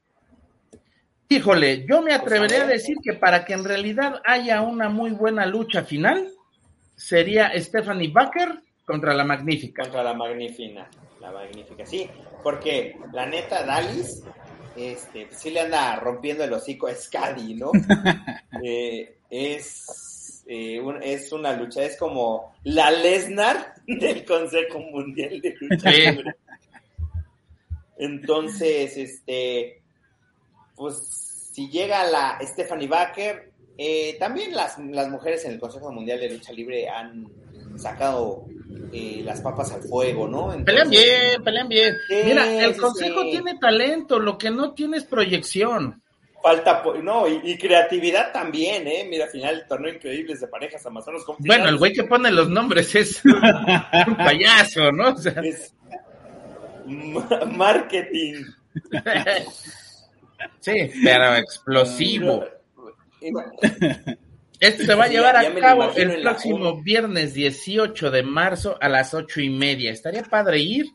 [1.28, 5.46] Híjole, yo me atrevería a decir que para que en realidad haya una muy buena
[5.46, 6.30] lucha final,
[6.96, 9.84] sería Stephanie Baker contra la Magnífica.
[9.84, 10.88] contra la magnífica,
[11.20, 12.08] la magnífica, sí,
[12.44, 14.24] porque la neta Dalis,
[14.78, 17.72] este, sí le anda rompiendo el hocico a Scadi, ¿no?
[18.64, 25.56] Eh, es, eh, un- es una lucha, es como la Lesnar del Consejo Mundial de
[25.60, 25.92] Lucha.
[25.92, 26.36] Libre.
[27.98, 29.82] Entonces, este,
[30.76, 36.20] pues si llega la Stephanie Baker, eh, también las, las mujeres en el Consejo Mundial
[36.20, 37.28] de Lucha Libre han
[37.78, 38.46] sacado
[38.94, 40.54] eh, las papas al fuego, ¿no?
[40.64, 41.96] Pelean bien, pelean bien.
[42.08, 43.32] Sí, Mira, el sí, consejo sí.
[43.32, 46.02] tiene talento, lo que no tiene es proyección.
[46.42, 49.06] Falta, no, y, y creatividad también, ¿eh?
[49.10, 52.50] Mira, al final torneo increíbles de parejas amazonas con Bueno, el güey que pone los
[52.50, 55.14] nombres es un payaso, ¿no?
[55.14, 55.74] O sea, es
[57.48, 58.44] marketing.
[60.60, 62.46] sí, pero explosivo.
[64.60, 68.78] Esto se va a llevar ya- a ya cabo el próximo viernes 18 de marzo
[68.80, 69.92] a las ocho y media.
[69.92, 70.86] Estaría padre ir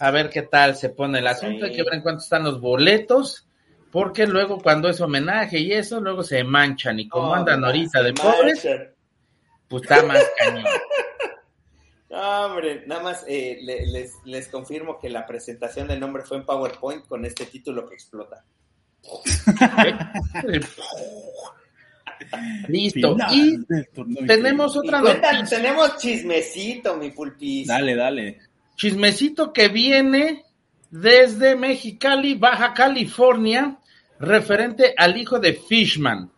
[0.00, 1.64] a ver qué tal se pone el asunto.
[1.64, 1.76] Hay Sí.
[1.78, 3.46] que ver en cuánto están los boletos,
[3.90, 7.00] porque luego cuando es homenaje y eso, luego se manchan.
[7.00, 8.66] Y como No, andan ahorita de pobres,
[9.68, 10.64] pues está más cañón.
[12.10, 16.36] No, hombre, nada más eh, le- les, les confirmo que la presentación del nombre fue
[16.38, 18.44] en PowerPoint con este título que explota.
[22.68, 23.16] Listo.
[23.16, 25.56] Final Y tenemos Y otra cuentan- noticia.
[25.58, 27.66] tenemos chismecito, mi pulpis.
[27.68, 28.38] Dale, dale.
[28.76, 30.44] Chismecito que viene
[30.90, 33.78] desde Mexicali, Baja California,
[34.20, 36.30] referente al hijo de Fishman.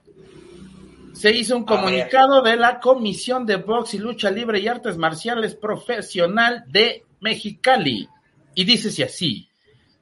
[1.12, 5.54] Se hizo un comunicado de la Comisión de Box y Lucha Libre y Artes Marciales
[5.54, 8.08] Profesional de Mexicali.
[8.54, 9.48] Y dice así.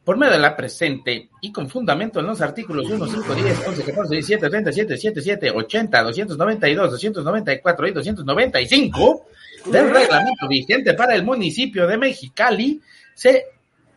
[0.08, 3.84] Por medio de la presente y con fundamento en los artículos 1, 5, 10, 11,
[3.84, 9.26] 14, 17, 37, 77, 80, 292, 294 y 295
[9.66, 12.80] del reglamento vigente para el municipio de Mexicali,
[13.14, 13.48] se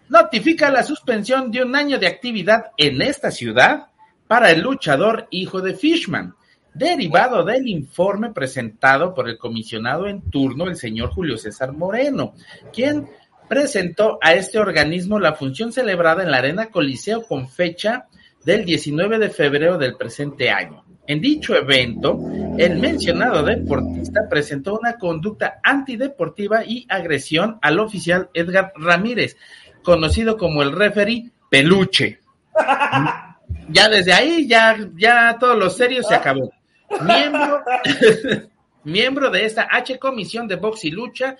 [0.09, 3.87] notifica la suspensión de un año de actividad en esta ciudad
[4.27, 6.35] para el luchador hijo de Fishman,
[6.73, 12.33] derivado del informe presentado por el comisionado en turno, el señor Julio César Moreno,
[12.73, 13.07] quien
[13.51, 18.07] presentó a este organismo la función celebrada en la Arena Coliseo con fecha
[18.45, 20.85] del 19 de febrero del presente año.
[21.05, 22.17] En dicho evento,
[22.57, 29.35] el mencionado deportista presentó una conducta antideportiva y agresión al oficial Edgar Ramírez,
[29.83, 32.19] conocido como el referee Peluche.
[33.67, 36.53] Ya desde ahí, ya, ya todos los serios se acabó.
[37.01, 37.61] Miembro,
[38.85, 41.37] miembro de esta H Comisión de Box y Lucha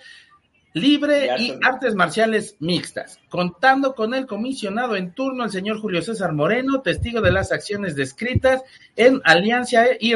[0.73, 6.31] Libre y Artes Marciales Mixtas, contando con el comisionado en turno, el señor Julio César
[6.31, 8.63] Moreno, testigo de las acciones descritas
[8.95, 10.15] en alianza y,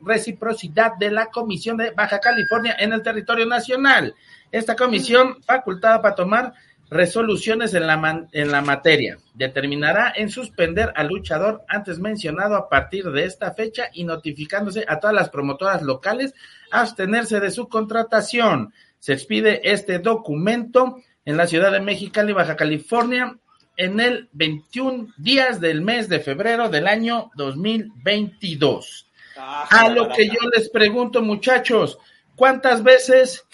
[0.00, 4.14] reciprocidad de la Comisión de Baja California en el territorio nacional.
[4.52, 6.54] Esta comisión, facultada para tomar
[6.90, 13.10] resoluciones en la, en la materia, determinará en suspender al luchador antes mencionado a partir
[13.10, 16.34] de esta fecha y notificándose a todas las promotoras locales
[16.70, 23.36] abstenerse de su contratación se expide este documento en la ciudad de Mexicali, Baja California,
[23.76, 29.06] en el 21 días del mes de febrero del año 2022.
[29.36, 31.98] Ah, a lo que yo les pregunto, muchachos,
[32.34, 33.46] ¿cuántas veces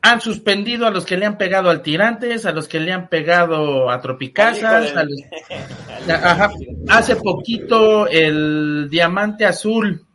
[0.00, 3.08] han suspendido a los que le han pegado al Tirantes, a los que le han
[3.08, 4.94] pegado a Tropicazas?
[6.88, 10.06] Hace poquito el Diamante Azul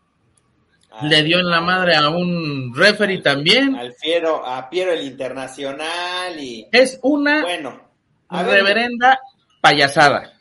[1.04, 3.76] le dio en la madre a un referee también.
[3.76, 6.68] Al Fiero, a Piero el Internacional y...
[6.72, 7.82] Es una bueno,
[8.30, 9.20] reverenda
[9.62, 10.34] payasada.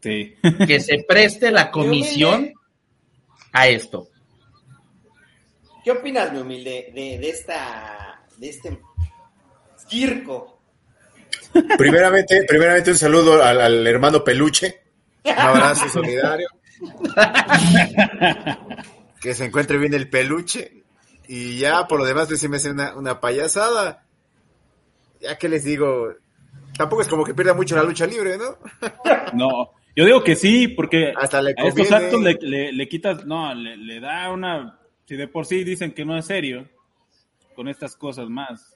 [0.00, 0.34] Sí.
[0.66, 2.52] que se preste la comisión
[3.52, 4.08] a esto.
[5.82, 8.78] ¿Qué opinas, mi humilde, de, de esta, de este
[9.88, 10.60] circo?
[11.78, 14.82] Primeramente, primeramente un saludo al, al hermano Peluche.
[15.24, 16.48] Un abrazo solidario.
[19.26, 20.84] que se encuentre bien el peluche.
[21.26, 24.06] Y ya por lo demás, pues sí me hace una, payasada.
[25.20, 26.14] Ya que les digo,
[26.78, 28.58] tampoco es como que pierda mucho la lucha libre, ¿no?
[29.34, 33.76] no, yo digo que sí, porque Hasta a estos actos le, le, quitas, no, le,
[33.76, 36.68] le, da una, si de por sí dicen que no es serio,
[37.56, 38.75] con estas cosas más.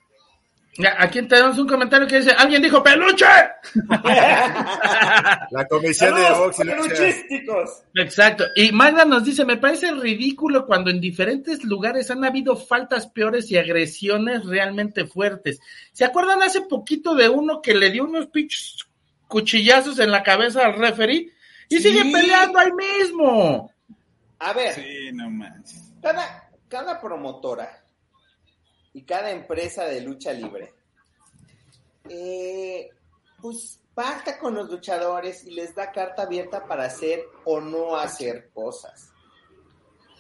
[0.99, 3.27] Aquí tenemos un comentario que dice, alguien dijo peluche.
[5.51, 7.83] La comisión de box peluchísticos.
[7.95, 8.45] Exacto.
[8.55, 13.51] Y Magda nos dice, me parece ridículo cuando en diferentes lugares han habido faltas peores
[13.51, 15.61] y agresiones realmente fuertes.
[15.93, 18.87] ¿Se acuerdan hace poquito de uno que le dio unos pinches
[19.27, 21.33] cuchillazos en la cabeza al referee
[21.69, 23.73] y sigue peleando ahí mismo?
[24.39, 24.75] A ver.
[24.75, 25.29] Sí, no
[26.01, 27.81] Cada, cada promotora
[28.93, 30.75] y cada empresa de lucha libre,
[32.09, 32.91] eh,
[33.41, 38.51] pues pacta con los luchadores y les da carta abierta para hacer o no hacer
[38.53, 39.11] cosas.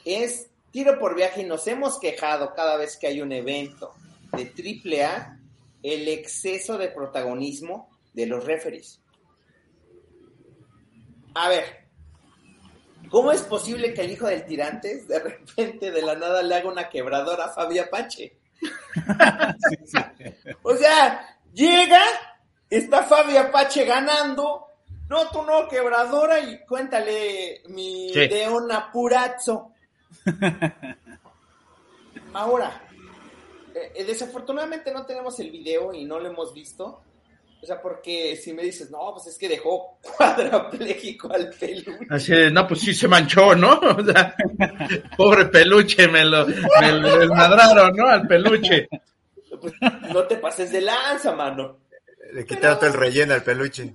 [0.04, 3.94] Es tiro por viaje y nos hemos quejado cada vez que hay un evento
[4.33, 5.38] de AAA
[5.83, 9.00] el exceso de protagonismo de los referees.
[11.35, 11.88] A ver,
[13.09, 16.68] ¿cómo es posible que el hijo del tirantes de repente de la nada le haga
[16.68, 18.39] una quebradora a Fabi Apache?
[20.62, 22.02] O sea, llega,
[22.68, 24.66] está Fabi Apache ganando.
[25.08, 28.28] No, tú no, quebradora, y cuéntale mi sí.
[28.72, 29.72] Apurazzo.
[32.32, 32.80] Ahora,
[33.74, 37.02] eh, eh, desafortunadamente no tenemos el video y no lo hemos visto.
[37.62, 42.06] O sea, porque si me dices, no, pues es que dejó cuadrapléjico al peluche.
[42.08, 43.78] Así de, no, pues sí se manchó, ¿no?
[43.98, 44.34] O sea,
[45.16, 48.06] pobre peluche, me lo, me lo desmadraron, ¿no?
[48.06, 48.88] Al peluche.
[49.60, 49.74] Pues,
[50.12, 51.80] no te pases de lanza, mano.
[52.32, 53.92] Le quitaron todo el relleno al peluche.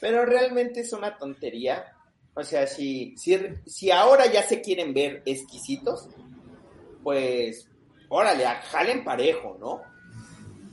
[0.00, 1.84] Pero realmente es una tontería.
[2.34, 6.08] O sea, si, si, si ahora ya se quieren ver exquisitos,
[7.02, 7.68] pues
[8.08, 9.82] órale, jalen parejo, ¿no?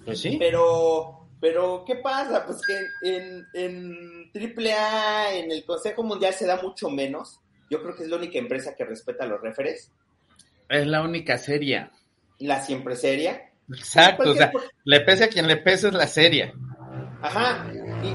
[0.05, 0.37] Pues sí.
[0.39, 2.45] Pero, pero, ¿qué pasa?
[2.45, 2.77] Pues que
[3.09, 7.39] en, en AAA, en el Consejo Mundial se da mucho menos.
[7.69, 9.91] Yo creo que es la única empresa que respeta a los referes.
[10.69, 11.91] Es la única seria.
[12.39, 13.51] La siempre seria.
[13.69, 14.51] Exacto, o sea,
[14.83, 16.53] le pese a quien le pese es la seria.
[17.21, 17.65] Ajá,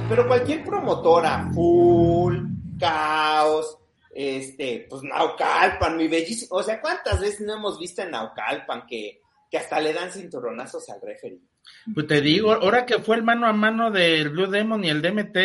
[0.08, 2.38] pero cualquier promotora, full,
[2.78, 3.76] caos,
[4.14, 9.20] este, pues Naucalpan, mi bellísimo, o sea, ¿cuántas veces no hemos visto en Naucalpan que
[9.50, 11.40] que hasta le dan cinturonazos al referee.
[11.94, 15.00] Pues te digo, ahora que fue el mano a mano del Blue Demon y el
[15.02, 15.38] DMT,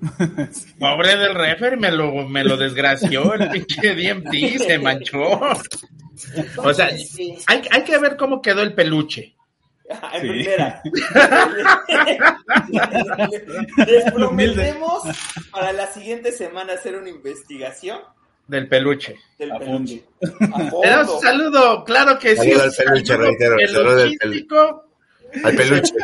[0.78, 5.40] pobre del refer, me lo, me lo desgració, el pinche DMT se manchó.
[6.58, 6.90] O sea,
[7.46, 9.34] hay, hay que ver cómo quedó el peluche.
[10.12, 10.28] En Sí.
[10.28, 10.80] primera.
[13.86, 15.02] Les prometemos
[15.50, 17.98] para la siguiente semana hacer una investigación
[18.46, 19.16] Del peluche.
[19.38, 20.04] del A peluche.
[20.22, 21.14] A fondo.
[21.16, 22.52] un saludo, claro que sí.
[22.52, 22.72] Saludo al
[23.36, 24.84] peluche, Saludo.
[25.44, 25.94] Al peluche.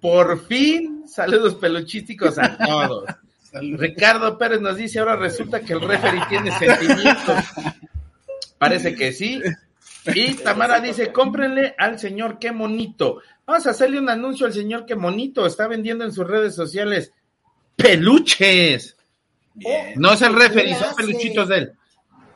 [0.00, 3.04] Por fin, saludos peluchísticos a todos.
[3.52, 7.44] Ricardo Pérez nos dice, ahora resulta que el referee tiene sentimientos.
[8.58, 9.40] Parece que sí.
[10.06, 13.20] Y Tamara dice, cómprenle al señor Qué Monito.
[13.46, 15.46] Vamos a hacerle un anuncio al señor Qué Monito.
[15.46, 17.12] Está vendiendo en sus redes sociales
[17.76, 18.96] peluches.
[19.54, 19.92] Bien.
[19.96, 21.72] No es el referee, son peluchitos de él.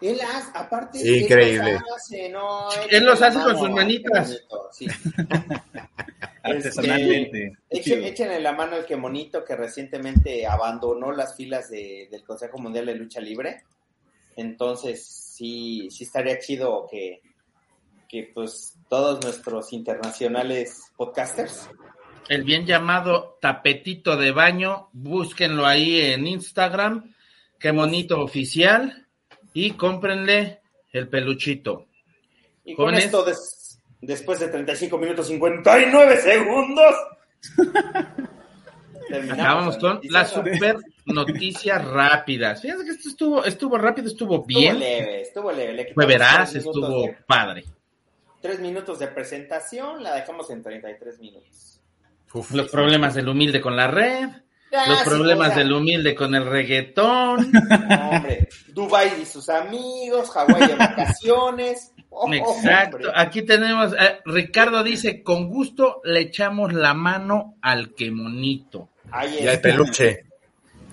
[0.01, 1.71] Él hace, aparte, Increíble.
[1.73, 4.43] Él los hace, no, Él los hace con sus manitas.
[4.73, 4.87] sí.
[6.43, 7.57] Artesanalmente.
[7.69, 12.59] Echen, échenle la mano al que monito que recientemente abandonó las filas de- del Consejo
[12.59, 13.65] Mundial de Lucha Libre.
[14.37, 17.21] Entonces, sí, sí estaría chido que,
[18.09, 21.69] que pues todos nuestros internacionales podcasters
[22.29, 27.15] el bien llamado tapetito de baño, búsquenlo ahí en Instagram,
[27.59, 29.06] qué bonito oficial,
[29.59, 30.61] y cómprenle
[30.93, 31.87] el peluchito.
[32.65, 33.07] Y con Jóvenes.
[33.07, 36.95] esto, des- después de 35 minutos 59 segundos.
[39.33, 40.77] Acabamos con las super
[41.07, 42.61] noticias rápidas.
[42.61, 45.73] Fíjense que esto estuvo, estuvo rápido, estuvo Estuvo bien, leve, estuvo leve.
[45.73, 47.65] Le fue veraz, estuvo de- padre.
[48.43, 51.81] tres minutos de presentación, la dejamos en 33 minutos.
[52.35, 52.51] Uf.
[52.53, 54.29] Los problemas del humilde con la red,
[54.73, 57.51] Ah, los problemas del humilde con el reggaetón.
[57.89, 61.93] no, hombre, Dubai y sus amigos, Hawái de vacaciones.
[62.19, 62.97] Oh, Exacto.
[62.97, 63.13] hombre.
[63.15, 68.89] Aquí tenemos, eh, Ricardo dice, con gusto le echamos la mano al que monito.
[69.11, 70.25] Ahí Y al peluche.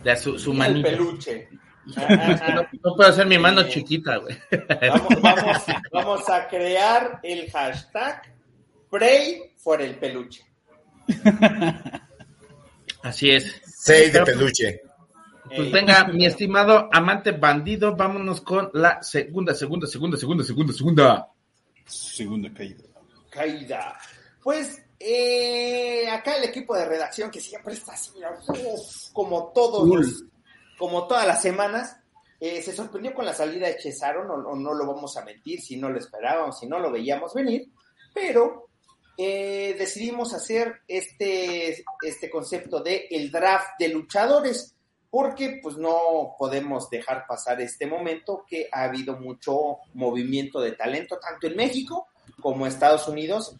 [0.03, 0.89] De su, su El manito.
[0.89, 1.47] peluche.
[1.85, 4.35] No, no puedo hacer mi mano chiquita, güey.
[4.81, 5.57] Vamos, vamos,
[5.93, 8.21] vamos a crear el hashtag
[8.89, 10.43] Pray for el peluche.
[13.01, 13.61] Así es.
[13.85, 14.81] Seis de peluche.
[15.45, 20.73] Pues Eh, venga, mi estimado amante bandido, vámonos con la segunda, segunda, segunda, segunda, segunda,
[20.73, 21.27] segunda.
[21.85, 22.83] Segunda caída.
[23.29, 23.97] caída.
[24.41, 28.11] Pues eh, acá el equipo de redacción que siempre está así,
[28.47, 30.23] uf, como todos los-
[30.77, 31.97] como todas las semanas,
[32.39, 35.59] eh, se sorprendió con la salida de Cesaro, no, no, no lo vamos a mentir,
[35.61, 37.69] si no lo esperábamos, si no lo veíamos venir,
[38.13, 38.69] pero
[39.17, 44.75] eh, decidimos hacer este, este concepto de el draft de luchadores,
[45.09, 51.19] porque pues no podemos dejar pasar este momento que ha habido mucho movimiento de talento,
[51.19, 52.07] tanto en México
[52.41, 53.55] como Estados Unidos.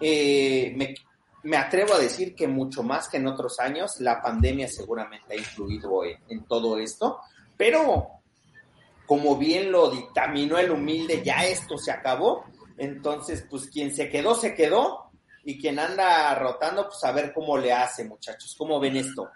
[0.00, 0.94] Eh, me,
[1.44, 5.36] me atrevo a decir que mucho más que en otros años, la pandemia seguramente ha
[5.38, 7.20] influido en, en todo esto,
[7.56, 8.18] pero
[9.06, 12.44] como bien lo dictaminó el humilde, ya esto se acabó,
[12.78, 15.08] entonces pues quien se quedó, se quedó,
[15.48, 19.30] y quien anda rotando, pues a ver cómo le hace, muchachos, ¿cómo ven esto?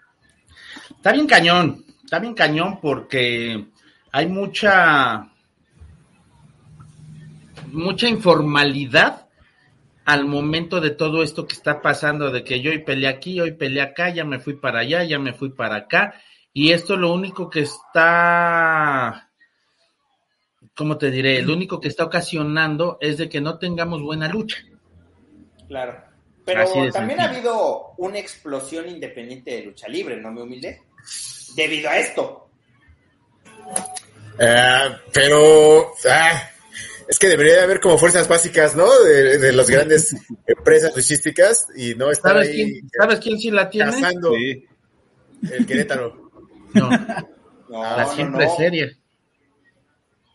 [0.91, 3.65] Está bien cañón, está bien cañón porque
[4.11, 5.27] hay mucha,
[7.71, 9.27] mucha informalidad
[10.05, 13.53] al momento de todo esto que está pasando, de que yo hoy peleé aquí, hoy
[13.53, 16.13] peleé acá, ya me fui para allá, ya me fui para acá,
[16.53, 19.31] y esto lo único que está,
[20.75, 21.41] ¿cómo te diré?
[21.41, 24.57] Lo único que está ocasionando es de que no tengamos buena lucha.
[25.67, 26.03] Claro.
[26.45, 30.81] Pero también ha habido una explosión independiente de lucha libre, ¿no me humilde?
[31.55, 32.49] Debido a esto.
[34.39, 36.49] Ah, pero ah,
[37.07, 38.91] es que debería de haber como fuerzas básicas, ¿no?
[39.03, 40.15] De, de las grandes
[40.47, 43.91] empresas luchísticas y no estar ¿Sabes ahí quién, ¿sabes quién sí la tiene?
[43.91, 44.65] cazando Sí.
[45.51, 46.31] el Querétaro.
[46.73, 46.89] No,
[47.69, 48.55] No, la no, siempre no.
[48.57, 48.91] seria.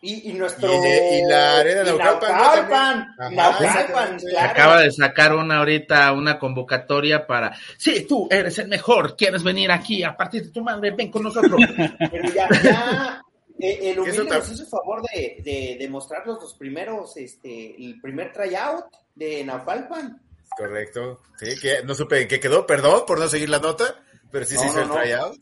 [0.01, 0.73] Y, y nuestro.
[0.73, 3.15] Y de- y la arena y Naucalpan.
[3.31, 4.49] Naucalpan, claro.
[4.51, 9.71] Acaba de sacar una ahorita, una convocatoria para, sí, tú eres el mejor, quieres venir
[9.71, 11.59] aquí a partir de tu madre, ven con nosotros.
[12.11, 13.21] Pero ya, ya
[13.59, 17.99] eh, el humilde nos hizo el favor de, de, de mostrarnos los primeros, este, el
[18.01, 18.85] primer tryout
[19.15, 20.21] de Naucalpan.
[20.57, 21.21] Correcto.
[21.37, 23.95] Sí, que no supe en qué quedó, perdón por no seguir la nota,
[24.31, 24.95] pero sí se No, hizo no, el no.
[24.95, 25.37] tryout.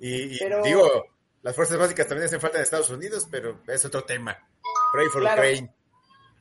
[0.00, 1.04] Y, y Pero- digo,
[1.42, 4.36] las fuerzas básicas también hacen falta en Estados Unidos, pero es otro tema.
[4.92, 5.40] Pray for Claro.
[5.40, 5.74] Ukraine.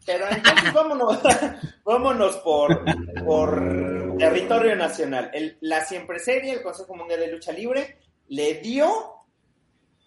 [0.06, 1.20] Pero entonces vámonos,
[1.86, 2.84] vámonos por,
[3.24, 5.30] por territorio nacional.
[5.34, 8.00] El, la siempre serie, el Consejo Mundial de Lucha Libre,
[8.30, 8.90] le dio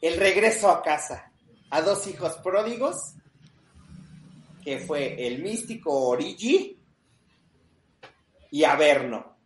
[0.01, 1.31] el regreso a casa
[1.71, 3.15] a dos hijos pródigos,
[4.63, 6.79] que fue el místico Origi
[8.51, 9.37] y Averno.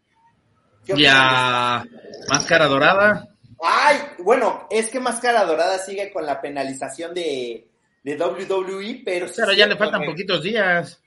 [0.85, 1.85] ¿Qué Y a
[2.29, 3.29] Máscara Dorada.
[3.63, 7.67] Ay, bueno, es que Máscara Dorada sigue con la penalización de,
[8.03, 9.27] de WWE, pero...
[9.29, 11.01] sí Pero es ya le faltan re- poquitos días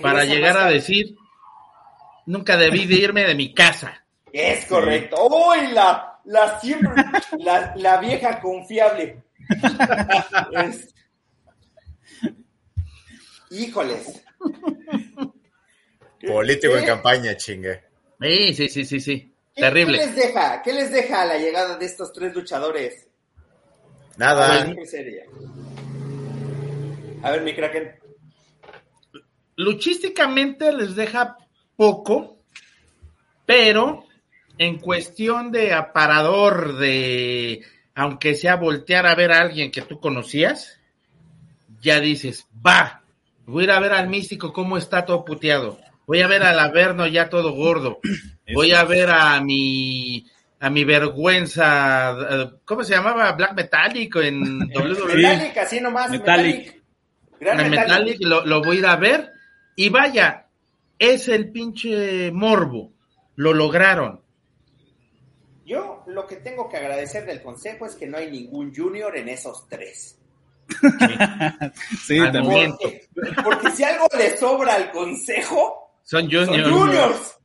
[0.00, 1.14] para llegar a decir,
[2.24, 4.04] nunca debí de irme de mi casa.
[4.32, 5.16] Es correcto.
[5.28, 6.90] ¡Uy, la, la siempre,
[7.38, 9.22] la, la vieja confiable!
[10.52, 10.94] Es-
[13.50, 14.22] Híjoles.
[16.26, 17.82] Político en campaña, chingue.
[18.20, 19.32] Sí, sí, sí, sí, sí.
[19.56, 19.98] ¿Qué- Terrible.
[19.98, 20.62] ¿Qué les deja?
[20.62, 23.08] ¿Qué les deja la llegada de estos tres luchadores?
[24.18, 24.60] Nada.
[24.60, 25.24] A ver, ¿qué sería?
[27.22, 27.94] A ver, mi Kraken.
[29.56, 31.38] luchísticamente les deja
[31.76, 32.38] poco,
[33.46, 34.04] pero
[34.58, 40.78] en cuestión de aparador, de aunque sea voltear a ver a alguien que tú conocías,
[41.80, 43.02] ya dices, va,
[43.46, 46.58] voy a ir a ver al místico cómo está todo puteado, voy a ver al
[46.58, 47.98] Averno ya todo gordo,
[48.54, 50.26] voy a ver a mi
[50.58, 53.32] a mi vergüenza, eh, ¿cómo se llamaba?
[53.32, 55.16] Black Metallic en WWE.
[55.16, 56.10] Metallic, así nomás.
[56.10, 56.82] Metallic.
[57.38, 57.70] Metallic.
[57.70, 57.70] Metallic.
[57.70, 59.32] Metallic lo, lo voy a ir a ver.
[59.76, 60.46] Y vaya,
[60.98, 62.92] es el pinche morbo.
[63.36, 64.22] Lo lograron.
[65.66, 69.28] Yo lo que tengo que agradecer del consejo es que no hay ningún junior en
[69.28, 70.18] esos tres.
[72.04, 72.72] Sí, Al también.
[72.80, 73.08] Porque,
[73.42, 77.35] porque si algo le sobra al consejo, Son son juniors.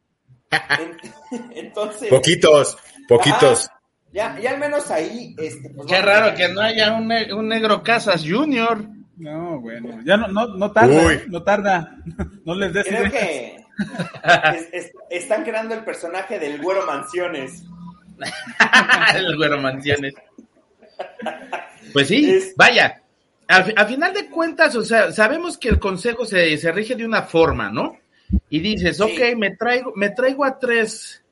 [1.55, 2.77] Entonces, Poquitos,
[3.07, 3.67] poquitos.
[3.67, 3.81] Ajá.
[4.11, 5.35] ya, ya al menos ahí.
[5.37, 8.83] Este, pues, Qué raro que no haya un, ne- un negro Casas Junior.
[9.17, 9.99] No, bueno.
[10.03, 11.21] Ya no, no, no tarda, Uy.
[11.27, 11.95] no tarda.
[12.45, 13.13] No les des Creo ideas.
[13.13, 13.55] que
[14.57, 17.63] es- es- están creando el personaje del Güero Mansiones.
[19.15, 20.13] el güero mansiones.
[21.93, 23.01] Pues sí, Es- vaya.
[23.47, 27.05] Al, al final de cuentas, o sea, sabemos que el consejo se, se rige de
[27.05, 27.97] una forma, ¿no?
[28.49, 29.03] Y dices, Sí.
[29.03, 31.23] ok, me traigo, me traigo a tres,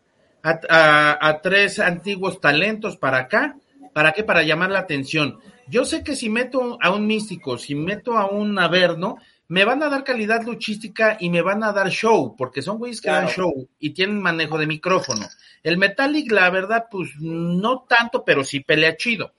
[0.44, 3.58] a, a- a tres antiguos talentos para acá.
[3.94, 4.24] ¿Para qué?
[4.24, 5.40] Para llamar la atención.
[5.68, 9.82] Yo sé que si meto a un místico, si meto a un averno, me van
[9.82, 13.26] a dar calidad luchística y me van a dar show, porque son güeyes que Claro.
[13.28, 15.28] dan show y tienen manejo de micrófono.
[15.64, 19.34] El Metallic, la verdad, pues no tanto, pero sí pelea chido.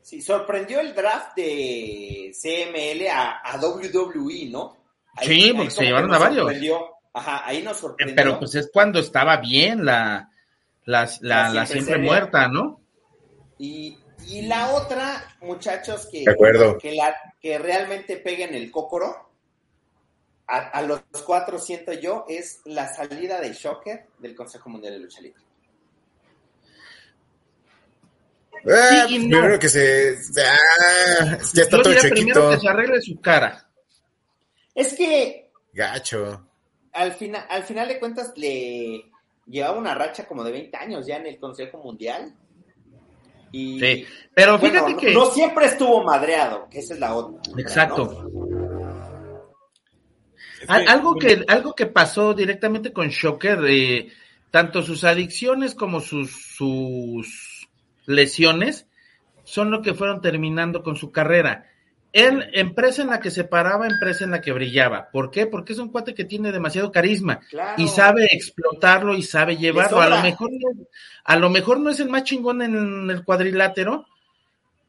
[0.00, 4.76] Sí, sorprendió el draft de CML a, a WWE, ¿no?
[5.22, 6.38] Sí, porque se llevaron a varios.
[6.44, 6.86] sorprendió.
[7.14, 8.16] Ajá, ahí nos Eh, sorprendió.
[8.16, 10.30] Pero pues es cuando estaba bien la,
[10.84, 12.80] la, la, siempre muerta, ¿no?
[13.58, 16.76] Y, y la otra, muchachos, que, De acuerdo.
[16.78, 19.30] que, la, que realmente peguen el cócoro,
[20.46, 24.98] a, a los cuatro siento yo, es la salida de Shocker del Consejo Mundial de
[25.00, 25.42] Lucha Libre.
[28.68, 29.38] Ah, Sí y no.
[29.38, 30.16] primero que se.
[30.44, 33.65] Ah, ya está Yo todo diría primero que se arregle su cara.
[34.76, 36.46] Es que Gacho.
[36.92, 39.06] al, final al final de cuentas le
[39.46, 42.32] llevaba una racha como de 20 años ya en el Consejo Mundial.
[43.52, 45.12] Y, Sí, pero bueno, fíjate no- que...
[45.14, 47.40] no siempre estuvo madreado, que esa es la otra.
[47.58, 48.28] Exacto.
[48.30, 49.36] ¿no?
[50.68, 54.08] Al- algo, que, algo que pasó directamente con Shocker, eh,
[54.50, 57.68] tanto sus adicciones como sus, sus
[58.06, 58.86] lesiones,
[59.44, 61.66] son lo que fueron terminando con su carrera.
[62.16, 65.10] Él, empresa en la que se paraba, empresa en la que brillaba.
[65.10, 65.46] ¿Por qué?
[65.46, 67.74] Porque es un cuate que tiene demasiado carisma Claro.
[67.82, 70.00] y sabe explotarlo y sabe llevarlo.
[70.00, 70.86] A lo mejor, no-
[71.24, 74.06] a lo mejor no es el más chingón en el cuadrilátero,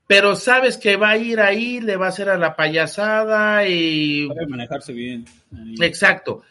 [0.07, 4.28] pero sabes que va a ir ahí, le va a hacer a la payasada y
[4.30, 5.25] Sabe manejarse bien.
[5.53, 5.75] Ahí.
[5.82, 6.43] Exacto.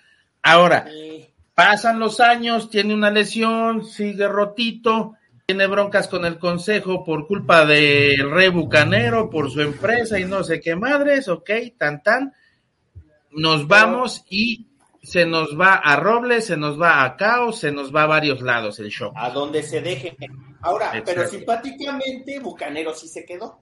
[0.42, 1.26] Ahora, Sí.
[1.54, 5.14] pasan los años, tiene una lesión, sigue rotito,
[5.47, 10.42] tiene broncas con el consejo por culpa del rey bucanero, por su empresa y no
[10.42, 12.34] sé qué madres, ok, tan tan.
[13.30, 14.66] Nos vamos y
[15.05, 18.42] se nos va a Robles, se nos va a Caos, se nos va a varios
[18.42, 19.12] lados el show.
[19.14, 20.16] a donde se deje.
[20.62, 23.61] Ahora, pero simpáticamente, Bucanero sí se quedó.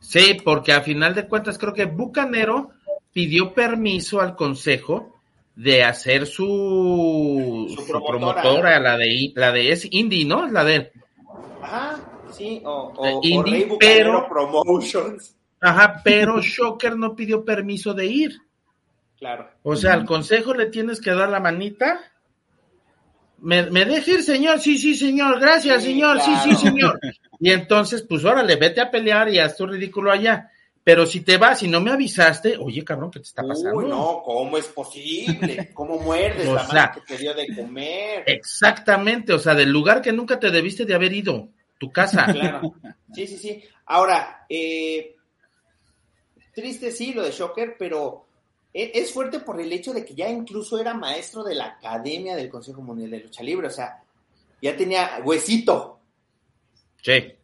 [0.00, 2.70] Sí, porque a final de cuentas creo que Bucanero
[3.12, 5.15] pidió permiso al consejo
[5.56, 8.40] de hacer su, Su su promotora.
[8.42, 10.46] promotora, la de la de es Indie, ¿no?
[10.46, 10.92] La de.
[11.62, 11.98] Ajá,
[12.30, 15.34] sí, o, o, o indie, pero- Promotions.
[15.60, 18.36] Ajá, pero Shocker no pidió permiso de ir.
[19.18, 19.48] Claro.
[19.62, 21.98] O sea, al consejo le tienes que dar la manita.
[23.38, 24.60] ¿Me, me deja ir, señor?
[24.60, 25.40] Sí, sí, señor.
[25.40, 26.20] Gracias, Sí, señor.
[26.20, 27.00] Sí, sí, señor.
[27.40, 30.50] Y entonces, pues órale, vete a pelear y haz tu ridículo allá.
[30.86, 33.76] Pero si te vas y no me avisaste, oye, cabrón, ¿qué te está pasando?
[33.76, 35.72] Uy, no, ¿cómo es posible?
[35.74, 38.22] ¿Cómo muerdes O la sea, mano que te dio de comer?
[38.24, 42.26] Exactamente, o sea, del lugar que nunca te debiste de haber ido, tu casa.
[42.32, 42.72] Claro.
[43.12, 43.64] Sí, sí, sí.
[43.86, 45.16] Ahora, eh,
[46.54, 48.24] triste sí lo de Shocker, pero
[48.72, 52.36] e- es fuerte por el hecho de que ya incluso era maestro de la Academia
[52.36, 54.04] del Consejo Mundial de Lucha Libre, o sea,
[54.62, 55.98] ya tenía huesito.
[57.02, 57.34] Sí.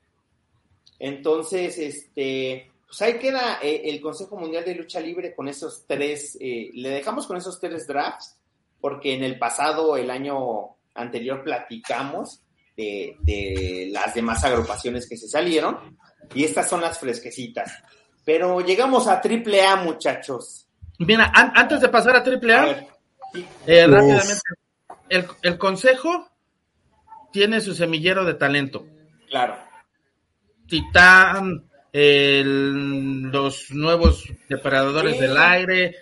[1.00, 6.36] Entonces, este, pues ahí queda eh, el Consejo Mundial de Lucha Libre con esos tres,
[6.38, 8.36] eh, le dejamos con esos tres drafts,
[8.82, 12.42] porque en el pasado, el año anterior, platicamos
[12.76, 15.96] de, de las demás agrupaciones que se salieron,
[16.34, 17.72] y estas son las fresquecitas.
[18.26, 20.66] Pero llegamos a Triple A, muchachos.
[20.98, 22.86] Mira, an- antes de pasar a A AAA, ver,
[23.32, 24.40] sí, eh, rápidamente,
[25.08, 26.28] el, el consejo
[27.32, 28.86] tiene su semillero de talento.
[29.30, 29.56] claro.
[30.68, 35.20] Titán, el- los nuevos depredadores Sí.
[35.20, 35.96] del aire,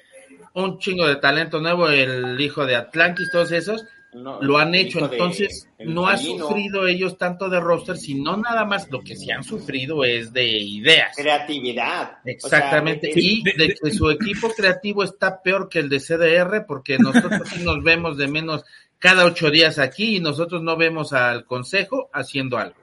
[0.54, 5.06] un chingo de talento nuevo, el hijo de Atlantis, todos esos, No, lo han hecho.
[5.06, 9.30] de- Entonces, no ha sufrido ellos tanto de roster, sino nada más lo que sí
[9.30, 11.14] han sufrido es de ideas.
[11.16, 12.18] creatividad.
[12.24, 13.10] Exactamente.
[13.10, 16.00] O sea, y de- de de- que su equipo creativo está peor que el de
[16.00, 18.64] CDR, porque nosotros sí nos vemos de menos
[18.98, 22.74] cada ocho días aquí y nosotros no vemos al consejo haciendo algo.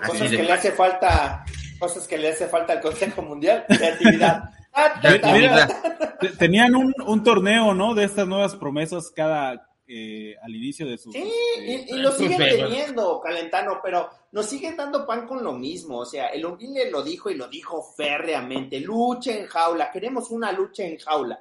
[0.00, 1.44] Así cosas de que le hace falta,
[1.78, 4.50] cosas que le hace falta al Consejo Mundial, creatividad.
[4.70, 5.00] Ah,
[6.38, 7.94] Tenían un, un torneo, ¿no?
[7.94, 11.14] De estas nuevas promesas cada eh, al inicio de sus.
[11.14, 15.54] Sí, este, y, y lo siguen teniendo, Calentano, pero nos siguen dando pan con lo
[15.54, 16.00] mismo.
[16.00, 18.80] O sea, el Ungile lo dijo y lo dijo férreamente.
[18.80, 21.40] Lucha en jaula, queremos una lucha en jaula.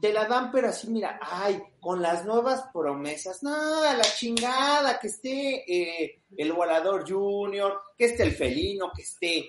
[0.00, 5.08] Te la dan, pero así, mira, ay, con las nuevas promesas, nada, la chingada, que
[5.08, 9.46] esté eh, el volador junior, que esté el felino, que esté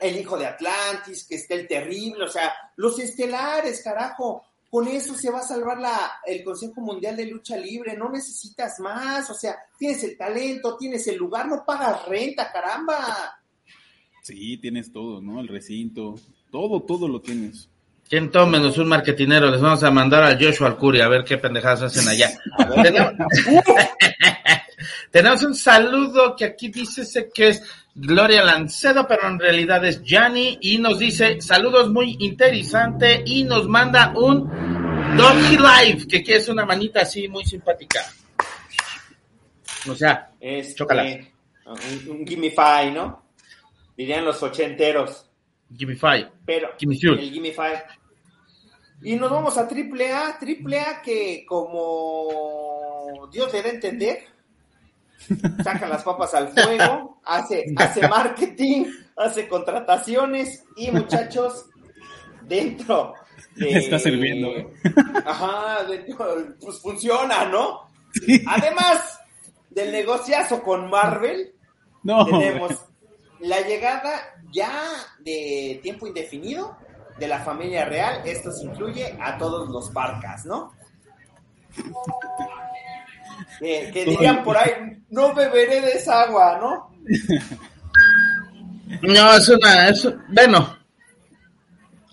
[0.00, 4.44] el hijo de Atlantis, que esté el terrible, o sea, los estelares, carajo.
[4.68, 8.80] Con eso se va a salvar la, el Consejo Mundial de Lucha Libre, no necesitas
[8.80, 13.38] más, o sea, tienes el talento, tienes el lugar, no pagas renta, caramba.
[14.22, 15.40] Sí, tienes todo, ¿no?
[15.40, 16.14] El recinto.
[16.50, 17.68] Todo, todo lo tienes.
[18.30, 19.50] Todo menos un marketinero.
[19.50, 22.30] Les vamos a mandar al Joshua Alcuri a ver qué pendejadas hacen allá.
[22.82, 23.12] Tenemos,
[25.10, 27.62] tenemos un saludo que aquí dice que es
[27.94, 33.66] Gloria Lancedo, pero en realidad es Gianni y nos dice saludos muy interesante y nos
[33.66, 34.46] manda un
[35.16, 38.00] Doggy Live, que, es una manita así muy simpática.
[39.88, 41.02] O sea, este, Chócala.
[41.64, 43.24] un, un Gimme Five, ¿no?
[43.96, 45.30] Dirían los ochenteros.
[45.74, 46.30] Gimme Five.
[46.44, 47.18] Pero Gimme Fuel.
[47.18, 48.01] el Gimme Five.
[49.04, 54.18] Y nos vamos a Triple A, Triple A que como Dios le da a entender,
[55.62, 58.86] saca las papas al fuego, hace, hace marketing,
[59.16, 61.66] hace contrataciones y muchachos,
[62.42, 63.14] dentro
[63.56, 63.70] de...
[63.78, 64.68] Está sirviendo, ¿eh?
[65.24, 67.88] Ajá, dentro- pues funciona, ¿no?
[68.46, 69.18] Además
[69.70, 71.54] del negociazo con Marvel,
[72.02, 72.72] No, tenemos
[73.40, 74.20] la llegada
[74.52, 74.70] ya
[75.20, 76.76] de tiempo indefinido
[77.22, 78.20] de la familia real.
[78.24, 80.72] Esto se incluye a todos los parcas, ¿no?
[83.60, 84.72] Eh, que dirían por ahí,
[85.10, 86.90] no beberé de esa agua, ¿no?
[89.02, 90.76] No, es una, es, bueno,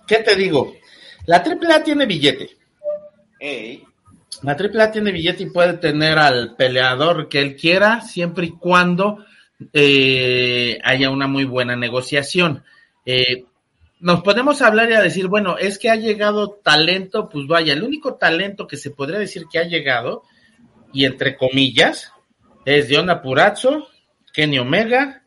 [0.07, 0.75] ¿qué te digo?
[1.25, 2.57] La AAA tiene billete.
[3.39, 3.83] Ey,
[4.43, 9.25] La AAA tiene billete y puede tener al peleador que él quiera, siempre y cuando
[9.73, 12.63] eh, haya una muy buena negociación.
[13.05, 13.45] Eh,
[13.99, 17.83] nos podemos hablar y a decir, bueno, es que ha llegado talento, pues vaya, el
[17.83, 20.23] único talento que se podría decir que ha llegado,
[20.93, 22.11] y entre comillas,
[22.65, 23.87] es John Apurazzo,
[24.33, 25.23] Kenny Omega,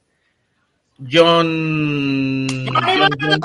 [0.98, 3.40] John John John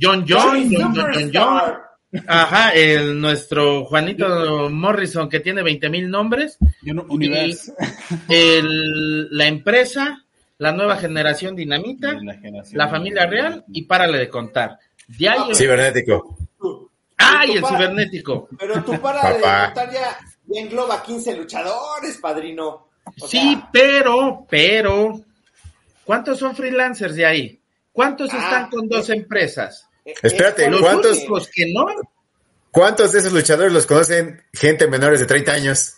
[0.00, 1.92] John John John, John, John, John, John, Superstar.
[2.26, 6.58] Ajá, el, nuestro Juanito Morrison que tiene 20 mil nombres,
[7.08, 7.72] Universe.
[8.28, 10.21] el, la empresa,
[10.62, 12.78] la nueva generación dinamita, La, generación.
[12.78, 14.78] la familia real y párale de contar.
[15.08, 16.38] De ahí el- Cibernético.
[17.18, 18.48] ¡Ay, el Para- cibernético!
[18.58, 22.88] Pero tú para de contar ya, ya engloba 15 luchadores, padrino.
[23.20, 25.20] O Sí, sea, pero, pero,
[26.04, 27.60] ¿cuántos son freelancers de ahí?
[27.92, 29.88] ¿Cuántos Ah, están con dos eh, empresas?
[30.04, 31.86] eh, Espérate, es por Los ¿cuántos- que- únicos que no,
[32.70, 35.94] ¿Cuántos de esos luchadores los conocen gente menores de 30 años?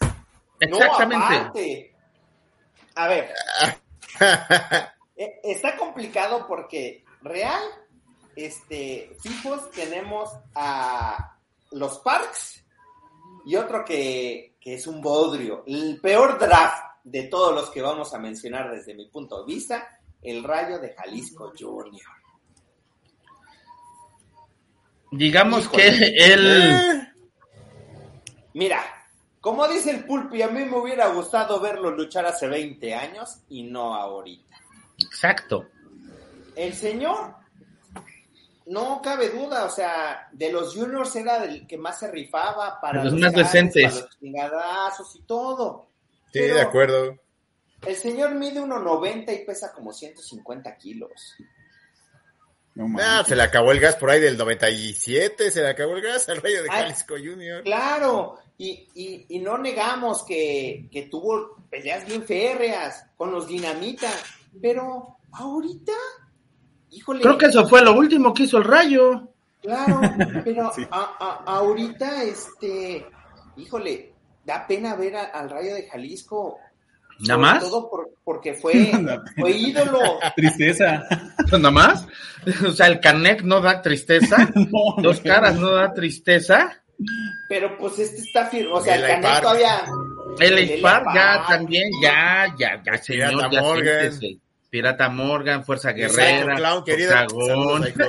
[0.58, 1.94] Exactamente.
[2.96, 3.24] A ver,
[3.64, 3.74] eh,
[5.16, 7.62] está complicado porque real,
[8.36, 11.38] este, fijos tenemos a
[11.72, 12.64] los Parks
[13.46, 15.64] y otro que, que es un bodrio.
[15.66, 20.00] El peor draft de todos los que vamos a mencionar desde mi punto de vista,
[20.22, 22.10] el Rayo de Jalisco Junior.
[25.10, 27.04] Digamos que él,
[28.54, 28.82] Mira,
[29.44, 33.64] como dice el Pulpi, a mí me hubiera gustado verlo luchar hace 20 años y
[33.64, 34.56] no ahorita.
[34.98, 35.66] exacto,
[36.56, 37.34] El señor
[38.66, 43.04] no cabe duda, o sea, de los juniors era el que más se rifaba para
[43.04, 43.84] los más jales, decentes.
[43.92, 45.88] para los chingadazos y todo.
[46.32, 47.18] Sí, Pero de acuerdo.
[47.86, 51.34] El señor mide 1.90 y pesa como 150 kilos.
[52.74, 56.02] No Ah, se le acabó el gas por ahí del 97, se le acabó el
[56.02, 56.82] gas al Rayo de Ay.
[56.84, 57.62] Jalisco Junior.
[57.62, 64.10] Claro, y, y, y no negamos que, que tuvo peleas bien férreas con los dinamita,
[64.62, 65.92] pero ahorita,
[66.90, 67.20] híjole.
[67.22, 69.28] Creo que eso fue lo último que hizo el Rayo.
[69.62, 70.00] Claro,
[70.44, 70.86] pero Sí.
[70.90, 73.06] a- a- ahorita, este,
[73.56, 74.12] híjole,
[74.44, 76.58] da pena ver a- al Rayo de Jalisco.
[77.20, 77.60] ¿Nada más?
[77.64, 78.72] Todo por- porque fue,
[79.38, 79.98] fue ídolo.
[80.36, 81.04] Tristeza.
[81.52, 82.06] ¿Nada más?
[82.68, 84.36] O sea, el Canek no da tristeza.
[84.54, 86.82] No, Dos caras no da tristeza.
[87.48, 89.42] Pero pues este está firme, o sea, el El Park.
[89.42, 89.84] todavía.
[90.40, 94.12] El El ya también, ya, ya, ya, señor, Pirata ya Morgan.
[94.12, 94.38] siéntese.
[94.70, 96.84] Pirata Morgan, Fuerza Guerrera, Clown.
[97.08, 97.92] Saludos.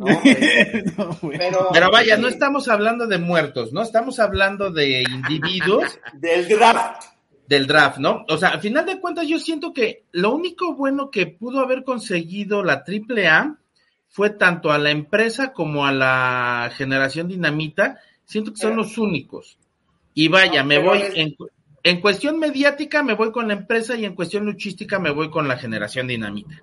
[0.00, 0.06] No,
[0.96, 3.82] No, pero, Pero vaya, no estamos hablando de muertos, ¿no?
[3.82, 7.04] Estamos hablando de individuos Del draft.
[7.46, 8.24] del draft, ¿no?
[8.28, 11.84] O sea, al final de cuentas yo siento que lo único bueno que pudo haber
[11.84, 13.58] conseguido la AAA
[14.10, 18.98] fue tanto a la empresa como a la generación dinamita, siento que son Pero- los
[18.98, 19.56] únicos.
[20.14, 21.36] Y vaya, No, me voy es- en,
[21.84, 25.46] en cuestión mediática me voy con la empresa y en cuestión luchística me voy con
[25.48, 26.60] la generación dinamita.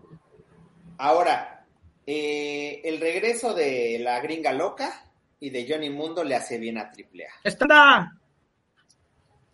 [0.97, 1.65] Ahora,
[2.05, 6.81] eh, el regreso de la gringa loca y de Johnny Mundo le hace bien a
[6.91, 7.29] AAA.
[7.43, 8.11] Está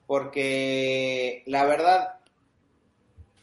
[0.07, 2.15] Porque la verdad,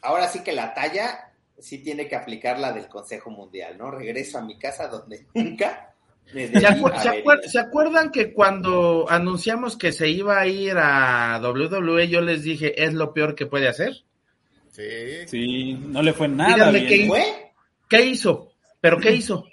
[0.01, 1.30] ahora sí que la talla
[1.61, 3.91] sí tiene que aplicar la del Consejo Mundial, ¿no?
[3.91, 5.93] Regreso a mi casa donde nunca
[6.33, 10.73] me ¿Se, acuer- se acuer- se acuerdan que cuando anunciamos que se iba a ir
[10.77, 13.93] a WWE, yo les dije, es lo peor que puede hacer?
[14.71, 16.89] Sí, Sí, no le fue nada Díganme bien.
[17.01, 17.51] qué- ¿Fue?
[17.89, 18.53] ¿Qué hizo?
[18.79, 19.45] ¿Pero qué hizo?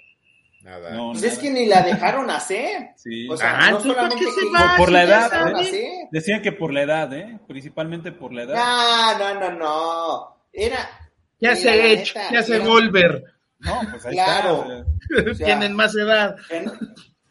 [0.63, 0.91] nada.
[0.91, 1.33] No, Pues nada.
[1.33, 2.89] es que ni la dejaron hacer.
[2.95, 3.27] Sí.
[3.27, 4.73] O sea, Ah, no entonces, ¿para solamente qué se que va?
[4.77, 6.07] Por la edad, ¿eh?
[6.11, 7.39] Decían que por la edad, ¿eh?
[7.47, 8.55] Principalmente por la edad.
[8.55, 10.35] No, no, no, no.
[10.53, 10.89] Era.
[11.39, 13.23] Ya se Edge, neta, ya se Volver,
[13.59, 14.65] No, pues ahí Claro.
[15.09, 15.31] está.
[15.31, 16.35] o sea, tienen más edad.
[16.49, 16.73] que no,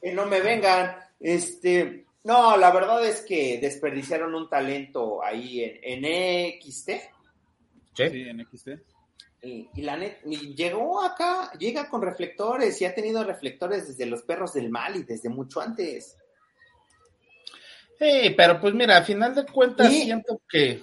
[0.01, 0.97] que no me vengan.
[1.21, 6.91] Este, no, la verdad es que desperdiciaron un talento ahí en, en XT.
[7.95, 8.11] Sí.
[8.11, 8.69] Sí, en XT.
[9.43, 14.07] Y, y la net, y llegó acá, llega con reflectores y ha tenido reflectores desde
[14.07, 16.17] los perros del mal y desde mucho antes.
[17.99, 20.83] Sí, pero pues mira, a final de cuentas Y- siento que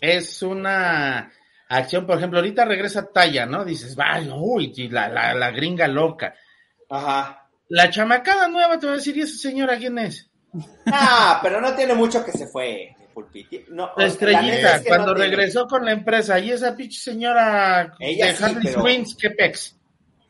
[0.00, 1.32] es una
[1.78, 3.64] acción, por ejemplo, ahorita regresa Talla, ¿no?
[3.64, 6.34] Dices, vaya, uy, la, la, la gringa loca.
[6.90, 7.48] Ajá.
[7.68, 10.30] La chamacada nueva te va a decir, ¿y esa señora quién es?
[10.86, 12.94] Ah, pero no tiene mucho que se fue.
[13.12, 13.64] Pulpiti.
[13.70, 15.30] No, La estrellita, es que cuando no tiene.
[15.36, 19.30] regresó con la empresa, y esa pinche señora Ella de sí, Harley pero- Quinns, qué
[19.30, 19.76] pex.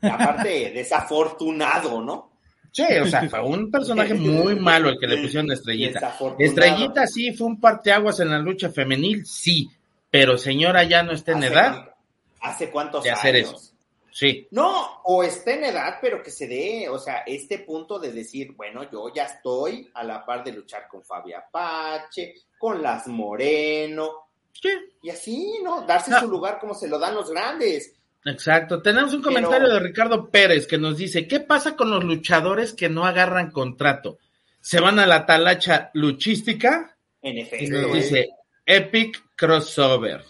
[0.03, 2.31] Aparte, desafortunado, ¿no?
[2.71, 6.15] Sí, o sea, fue un personaje muy malo el que le pusieron a Estrellita.
[6.39, 9.69] Estrellita sí fue un parteaguas en la lucha femenil, sí,
[10.15, 11.95] pero señora ya no está en ¿Hace edad, cuánto-
[12.41, 13.49] ¿Hace cuántos de hacer años?
[13.53, 13.75] eso.
[14.13, 14.47] sí.
[14.53, 18.53] No, o está en edad, pero que se dé, o sea, este punto de decir,
[18.53, 24.29] bueno, yo ya estoy a la par de luchar con Fabia Apache, con las Moreno,
[24.53, 24.69] Sí,
[25.03, 25.83] y así, ¿no?
[25.83, 26.21] Darse No.
[26.21, 27.93] su lugar como se lo dan los grandes.
[28.25, 28.81] exacto.
[28.81, 32.73] Tenemos un Pero- comentario de Ricardo Pérez que nos dice, ¿qué pasa con los luchadores
[32.73, 34.19] que no agarran contrato?
[34.61, 36.97] ¿Se van a la talacha luchística?
[37.21, 37.81] En Y efecto.
[37.81, 37.95] nos ¿eh?
[37.97, 38.29] dice,
[38.65, 40.25] Epic Crossover.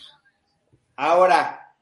[0.97, 1.75] Ahora,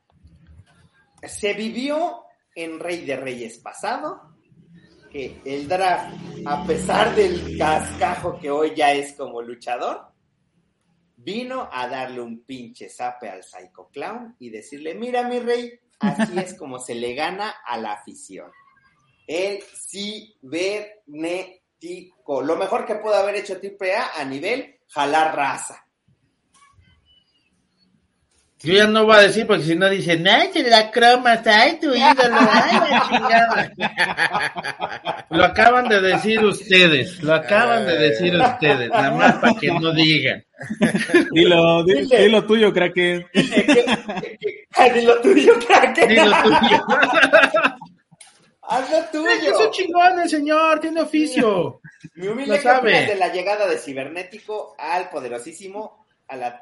[1.23, 4.33] se vivió en Rey de Reyes pasado
[5.11, 6.17] que el draft,
[6.47, 10.07] a pesar del cascajo que hoy ya es como luchador,
[11.17, 16.39] vino a darle un pinche zape al Psycho Clown y decirle, mira mi rey, así
[16.39, 18.51] es como se le gana a la afición.
[19.27, 22.43] El cibernético.
[22.43, 25.87] Lo mejor que pudo haber hecho AAA a nivel jalar raza.
[28.65, 31.93] Yo ya no voy a decir porque si no dicen, ay, la croma, ay, tu
[31.95, 33.73] ídolo, ay, la chingada.
[35.31, 39.93] Lo acaban de decir ustedes, lo acaban de decir ustedes, nada más para que no
[39.95, 40.45] digan.
[41.33, 42.19] Dilo, di- Dile.
[42.23, 42.95] dilo tuyo, crack.
[42.95, 43.27] Dile
[45.05, 46.07] lo tuyo, crack.
[46.07, 46.85] Dilo tuyo.
[48.63, 49.31] Haz lo tuyo.
[49.31, 51.81] Es un chingón el señor, tiene oficio.
[52.15, 52.91] Mi humilde Lo sabe.
[52.91, 56.61] ¿qué opinas de la llegada de Cibernético al poderosísimo, a la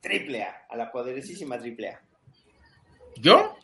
[0.00, 2.00] triple A, a la poderosísima triple A.
[3.16, 3.56] ¿Yo?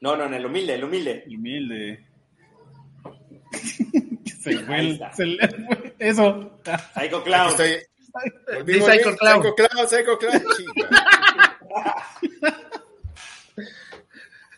[0.00, 1.24] No, no, no, el humilde, el humilde.
[1.28, 2.06] Humilde.
[4.42, 6.60] se fue el- se le fue- Eso.
[6.94, 7.48] Psycho Clown.
[7.50, 7.76] estoy.
[8.54, 9.16] Volví, Psycho.
[9.16, 9.42] Clown.
[9.42, 10.42] Psycho Clown, Psycho Clown.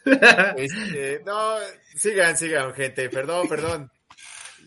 [0.57, 1.57] Este, no,
[1.97, 3.09] Sigan, sigan, gente.
[3.11, 3.91] Perdón, perdón.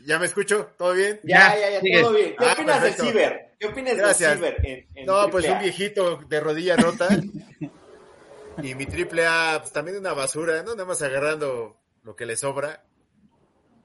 [0.09, 0.71] ¿Ya me escucho?
[0.75, 1.19] ¿Todo bien?
[1.23, 2.35] Ya, ya, ya, todo bien.
[2.35, 3.03] ¿Qué Ah, opinas perfecto.
[3.03, 3.51] del ciber?
[3.59, 4.41] ¿Qué opinas Gracias.
[4.41, 4.65] del ciber?
[4.65, 7.09] En, en No, pues un viejito de rodilla rota.
[8.63, 10.71] y mi triple A, pues también una basura, ¿no?
[10.73, 12.83] Nada más agarrando lo que le sobra.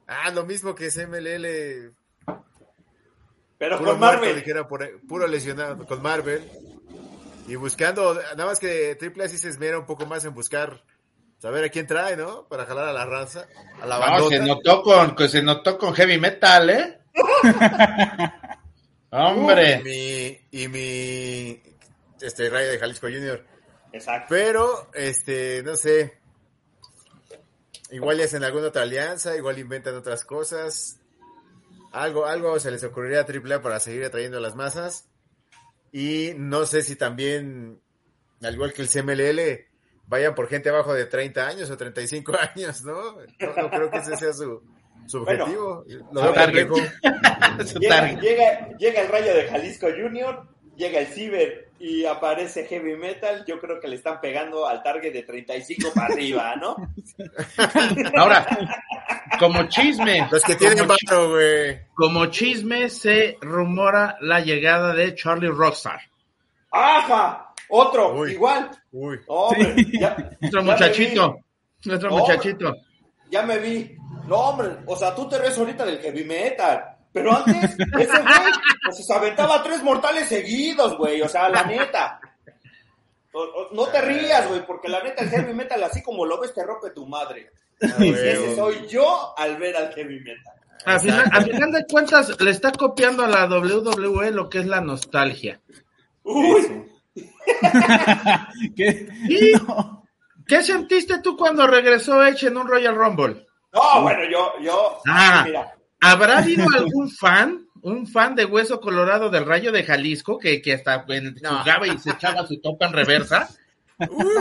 [0.06, 1.92] Ah, lo mismo que es MLL.
[3.58, 4.36] Pero Puro con muerto, Marvel.
[4.36, 6.42] dijera, por- puro lesionado con Marvel.
[7.48, 10.82] Y buscando, nada más que triple A sí se esmera un poco más en buscar,
[11.38, 12.46] saber a quién trae, ¿no?
[12.48, 13.46] Para jalar a la raza,
[13.80, 17.00] a la No, se notó con, que se notó con heavy metal, ¿eh?
[19.10, 19.80] Hombre.
[19.80, 21.62] Y mi, y mi,
[22.20, 23.44] este, Rayo de Jalisco Junior.
[23.92, 24.26] Exacto.
[24.30, 26.18] Pero, este, no sé.
[27.90, 30.98] Igual ya hacen alguna otra alianza, igual inventan otras cosas.
[31.92, 35.08] Algo, algo se les ocurriría a AAA para seguir atrayendo a las masas.
[35.92, 37.80] Y no sé si también,
[38.42, 39.68] al igual que el CMLL,
[40.06, 43.16] vayan por gente abajo de 30 años o 35 años, ¿no?
[43.38, 44.62] No, no creo que ese sea su,
[45.06, 45.84] su Bueno, objetivo.
[46.12, 46.32] Lo
[47.80, 53.44] Llega, llega, llega el rayo de Jalisco Junior, llega el ciber y aparece heavy metal.
[53.46, 56.76] Yo creo que le están pegando al target de 35 para arriba, ¿no?
[58.16, 58.46] Ahora,
[59.38, 61.80] como chisme, Los que tienen como, vato, güey.
[61.94, 66.00] como chisme se rumora la llegada de Charlie Rockstar.
[66.70, 67.53] ¡Ajá!
[67.68, 68.32] Otro, Uy.
[68.32, 68.70] igual.
[68.92, 69.20] Uy.
[69.26, 69.98] Hombre, Sí.
[70.00, 71.36] ya, Nuestro ya muchachito,
[71.84, 72.74] nuestro muchachito.
[73.30, 73.96] ya me vi.
[74.26, 76.84] No, hombre, o sea, tú te ves ahorita del heavy metal.
[77.12, 77.78] Pero antes, ese
[78.22, 78.52] güey,
[78.84, 81.22] pues, se aventaba tres mortales seguidos, güey.
[81.22, 82.18] O sea, la neta.
[83.32, 86.40] O- o- No te rías, güey, porque la neta el heavy metal, así como lo
[86.40, 87.50] ves, te rompe tu madre.
[87.82, 90.54] Ah, ese soy yo al ver al heavy metal.
[90.86, 94.66] A final, a final de cuentas, le está copiando a la WWE lo que es
[94.66, 95.60] la nostalgia.
[96.24, 96.84] Uy,
[98.76, 99.08] ¿Qué?
[99.28, 100.04] ¿Y No.
[100.46, 103.46] qué sentiste tú cuando regresó Edge en un Royal Rumble?
[103.72, 105.42] no, bueno, yo, yo, Ah.
[105.46, 110.60] mira, ¿Habrá habido algún fan, un fan de Hueso Colorado del Rayo de Jalisco, que,
[110.60, 111.60] que hasta en- No.
[111.60, 113.48] jugaba y se echaba su topa en reversa?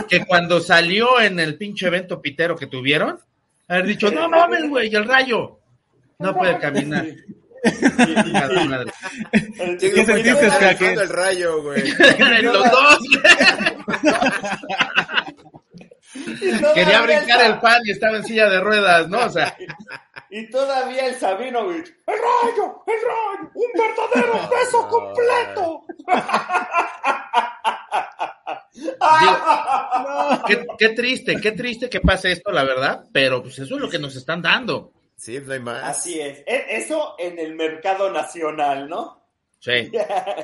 [0.08, 3.18] que cuando salió en el pinche evento pitero que tuvieron,
[3.68, 5.58] haber dicho, no mames, güey, el Rayo
[6.18, 7.06] no puede caminar.
[9.80, 10.46] ¿Qué sentiste?
[10.46, 11.82] Alejandro el rayo, güey.
[12.42, 12.98] Los dos.
[16.74, 19.24] Quería brincar el pan y estaba en silla de ruedas, ¿no?
[19.24, 19.56] O sea,
[20.30, 25.84] Y todavía el Sabinovich, el rayo, el rayo, un verdadero beso completo.
[30.46, 33.88] qué, qué triste, qué triste que pase esto, la verdad, pero pues eso es lo
[33.88, 34.92] que nos están dando.
[35.24, 35.82] Sí, no hay más.
[35.84, 36.40] Así es.
[36.40, 39.26] E- Eso en el mercado nacional, ¿no?
[39.58, 39.90] Sí.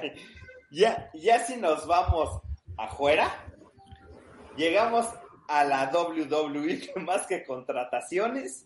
[0.70, 2.40] ya, ya si nos vamos
[2.78, 3.44] afuera,
[4.56, 5.06] llegamos
[5.48, 8.64] a la WWE, que más que contrataciones,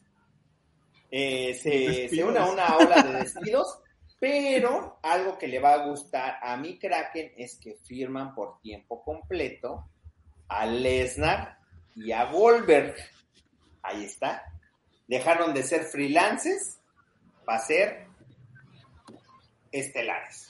[1.10, 3.80] eh, se, se une a una ola de despidos,
[4.20, 9.02] pero algo que le va a gustar a mi Kraken es que firman por tiempo
[9.02, 9.90] completo
[10.46, 11.58] a Lesnar
[11.96, 12.94] y a Goldberg.
[13.82, 14.53] Ahí está.
[15.06, 16.78] Dejaron de ser freelances
[17.44, 18.06] para ser
[19.72, 20.48] estelares.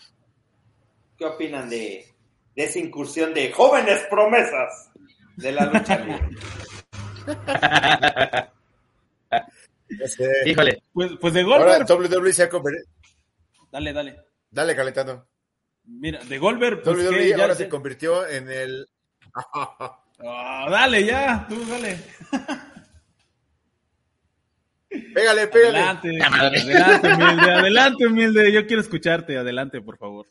[1.18, 2.07] ¿Qué opinan de,
[2.55, 4.90] de esa incursión de jóvenes promesas
[5.36, 6.28] de la lucha libre?
[10.07, 10.30] Sé.
[10.50, 12.11] Híjole, Pues, pues de Ahora Goldberg.
[12.22, 12.86] WWE se ha convertido.
[13.70, 14.20] Dale, dale.
[14.50, 15.26] Dale, calentando.
[15.84, 16.82] Mira, de Goldberg.
[16.82, 18.88] Pues, WWE ahora se convirtió en el.
[19.34, 19.98] Ah,
[20.70, 21.98] dale, ya, tú dale.
[25.14, 25.78] pégale, pégale.
[25.78, 28.53] Adelante, adelante, humilde, adelante, humilde.
[28.53, 30.26] Yo quiero escucharte, adelante, por favor.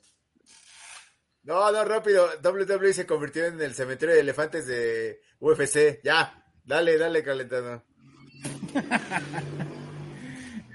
[1.43, 2.27] No, no, rápido.
[2.41, 6.01] WWE se convirtió en el cementerio de elefantes de UFC.
[6.03, 7.83] Ya, dale, dale, calentando.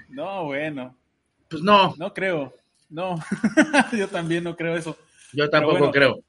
[0.09, 0.97] No, bueno,
[1.47, 2.53] pues no, no creo.
[2.89, 3.15] No,
[3.93, 4.97] yo también no creo eso.
[5.31, 5.91] yo tampoco bueno.
[5.93, 6.23] creo.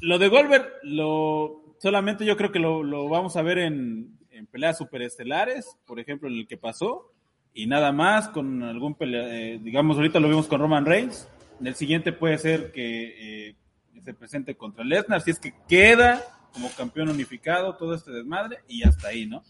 [0.00, 4.46] Lo de Goldberg, lo, solamente yo creo que lo, lo vamos a ver en, en
[4.46, 7.12] peleas superestelares, por ejemplo, en el que pasó,
[7.52, 11.28] y nada más con algún pelea, eh, digamos, ahorita lo vimos con Roman Reigns,
[11.60, 13.56] en el siguiente puede ser que eh,
[14.00, 16.22] se presente contra Lesnar, si es que queda
[16.52, 19.42] como campeón unificado todo este desmadre, y hasta ahí, ¿no?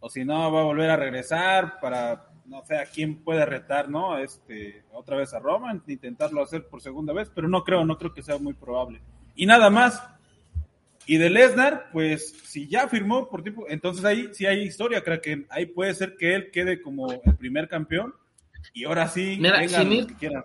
[0.00, 3.88] O si no, va a volver a regresar para, no sé, a quién puede retar,
[3.88, 4.18] ¿no?
[4.18, 8.12] Este, otra vez a Roman, intentarlo hacer por segunda vez, pero no creo, no creo
[8.12, 9.00] que sea muy probable.
[9.34, 10.02] Y nada más.
[11.06, 15.20] Y de Lesnar, pues si ya firmó por tiempo, entonces ahí sí hay historia, creo
[15.20, 18.12] que ahí puede ser que él quede como el primer campeón
[18.74, 20.44] y ahora sí Mira, vengan sin los ir- que quieran.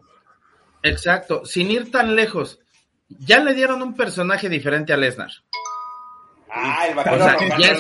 [0.84, 2.60] Exacto, sin ir tan lejos.
[3.10, 5.32] Ya le dieron un personaje diferente a Lesnar.
[6.50, 7.80] Ah, el O vaquero sea, ya es-.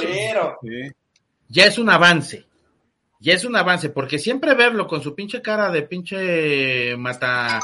[0.62, 0.92] Sí.
[1.50, 2.46] Ya es un avance.
[3.22, 7.60] Ya es un avance, porque siempre verlo con su pinche cara de pinche mata,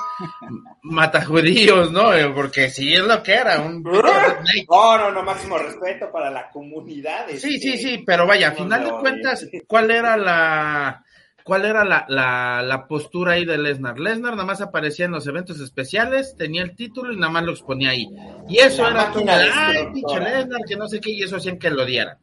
[0.84, 2.14] mata judíos, ¿no?
[2.14, 6.52] Eh, Porque sí es lo que era, un No, no, no, máximo respeto para la
[6.52, 7.26] comunidad.
[7.30, 9.64] Sí, este, sí, sí, pero vaya, a final de cuentas, eh.
[9.66, 11.04] ¿cuál era la
[11.44, 14.00] cuál era la, la, la postura ahí de Lesnar?
[14.00, 17.54] Lesnar nada más aparecía en los eventos especiales, tenía el título y nada más lo
[17.54, 18.08] exponía ahí.
[18.48, 21.58] Y eso La era todo, ay, pinche Lesnar, que no sé qué, y eso hacían
[21.58, 22.20] que lo dieran.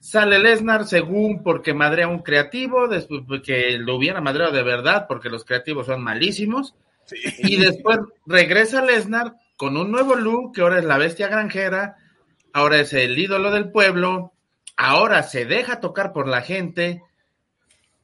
[0.00, 5.28] Sale Lesnar según porque madrea un creativo, después que lo hubiera madreado de verdad, porque
[5.28, 6.74] los creativos son malísimos.
[7.38, 11.96] Y después regresa Lesnar con un nuevo look, que ahora es la bestia granjera,
[12.54, 14.32] ahora es el ídolo del pueblo,
[14.76, 17.02] ahora se deja tocar por la gente,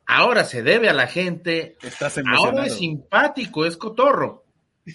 [0.05, 4.45] ahora se debe a la gente, Estás ahora es simpático, es cotorro,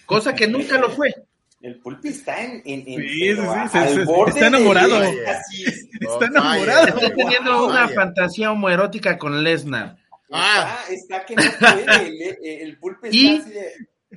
[0.06, 1.16] cosa que nunca lo fue.
[1.62, 4.32] El pulpi está en, en, en- Sí, pero sí, sí, a- se- al se- borde
[4.32, 5.03] está enamorado.
[5.03, 6.88] Está enamorado.
[6.88, 9.97] Estoy teniendo una fantasía homoerótica con Lesnar.
[10.32, 10.80] Ah.
[10.89, 12.30] Está, está que no puede.
[12.62, 13.72] El, el pulpi está Y- así de.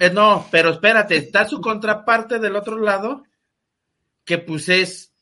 [0.07, 3.25] Eh, no, pero espérate, está su contraparte del otro lado,
[4.25, 5.13] que pues es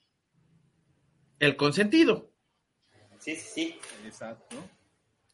[1.38, 2.30] el consentido.
[3.18, 3.78] Sí, sí, sí.
[4.06, 4.56] Exacto.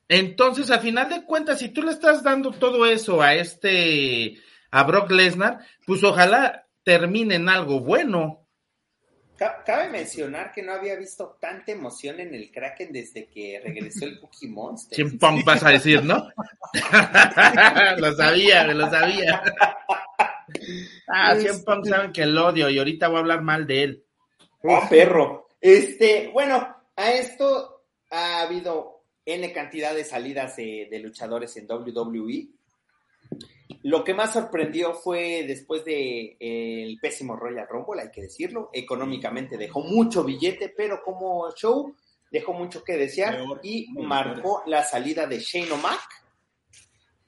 [0.08, 4.38] Entonces, a final de cuentas, si tú le estás dando todo eso a este,
[4.70, 8.46] a Brock Lesnar, pues ojalá termine en algo bueno.
[9.36, 14.06] Ca- Cabe mencionar que no había visto tanta emoción en el Kraken desde que regresó
[14.06, 15.18] el Cookie Monster.
[15.18, 16.30] Pong vas a decir, ¿no?
[17.98, 19.42] lo sabía, me lo sabía.
[21.08, 24.04] ah, Cien Pong saben que el odio y ahorita voy a hablar mal de él.
[24.62, 25.46] Oh, perro.
[25.60, 32.48] Este, bueno, a esto ha habido N cantidad de salidas de, de luchadores en WWE.
[33.84, 38.70] Lo que más sorprendió fue después de eh, el pésimo Royal Rumble, hay que decirlo.
[38.72, 41.94] Económicamente dejó mucho billete, pero como show
[42.30, 46.00] dejó mucho que desear Peor, y marcó la salida de Shane O'Mac.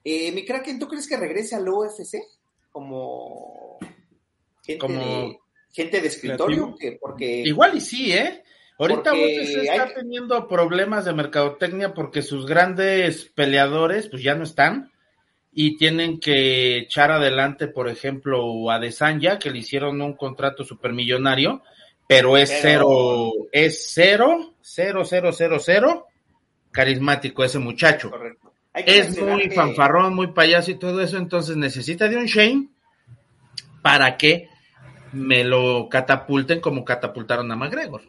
[0.03, 2.17] Eh, mi Kraken, ¿tú crees que regrese al UFC?
[2.71, 3.77] Como
[4.63, 5.39] gente, Como de,
[5.71, 8.43] gente de escritorio, que porque Igual y sí, ¿eh?
[8.77, 14.43] Ahorita UFC está hay- teniendo problemas de mercadotecnia porque sus grandes peleadores pues ya no
[14.43, 14.90] están
[15.53, 21.61] y tienen que echar adelante, por ejemplo, a Desanya, que le hicieron un contrato supermillonario,
[22.07, 26.07] pero es Pero- cero, es cero, cero, cero, cero, cero,
[26.71, 28.09] carismático ese muchacho.
[28.09, 28.53] Correcto.
[28.73, 32.69] Es muy que- fanfarrón, muy payaso y todo eso, entonces necesita de un Shane
[33.81, 34.47] para que
[35.11, 38.01] me lo catapulten como catapultaron a McGregor.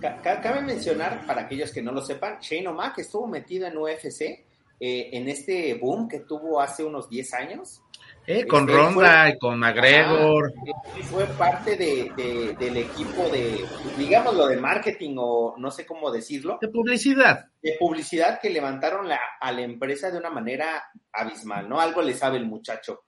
[0.00, 3.76] ca- ca- Cabe mencionar, para aquellos que no lo sepan, Shane O'Mac estuvo metido en
[3.76, 4.44] UFC
[4.80, 7.82] eh, en este boom que tuvo hace unos 10 años.
[8.26, 10.52] Eh, con Este, Ronda y con McGregor.
[10.56, 13.64] Ah, eh, fue parte de, de- del equipo de,
[13.98, 17.46] digámoslo, de marketing o no sé cómo decirlo, de publicidad.
[17.62, 21.80] de publicidad que levantaron la, a la empresa de una manera abismal, ¿no?
[21.80, 23.00] Algo le sabe el muchacho.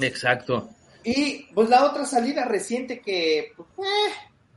[0.00, 0.68] Exacto.
[1.04, 4.12] Y pues la otra salida reciente que pues, eh,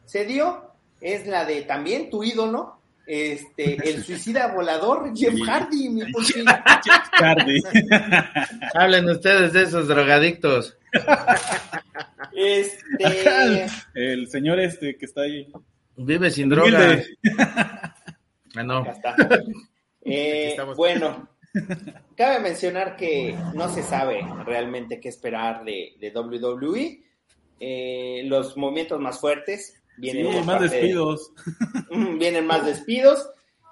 [0.06, 0.72] se dio
[1.02, 2.79] es la de también tu ídolo,
[3.12, 6.46] este, el suicida volador, Jeff Hardy, mi pulpi.
[7.18, 7.60] Cardi.
[8.76, 10.78] Hablen ustedes de esos drogadictos.
[12.36, 15.52] Este, El señor este que está ahí.
[15.98, 17.02] Vive sin droga.
[18.56, 18.80] Ah, no.
[18.80, 19.16] acá está.
[20.02, 21.30] Eh, bueno,
[22.18, 27.04] cabe mencionar que no se sabe realmente qué esperar de, de WWE.
[27.60, 31.32] Eh, los movimientos más fuertes vienen Sí, más de- despidos.
[32.18, 33.30] Vienen más despidos.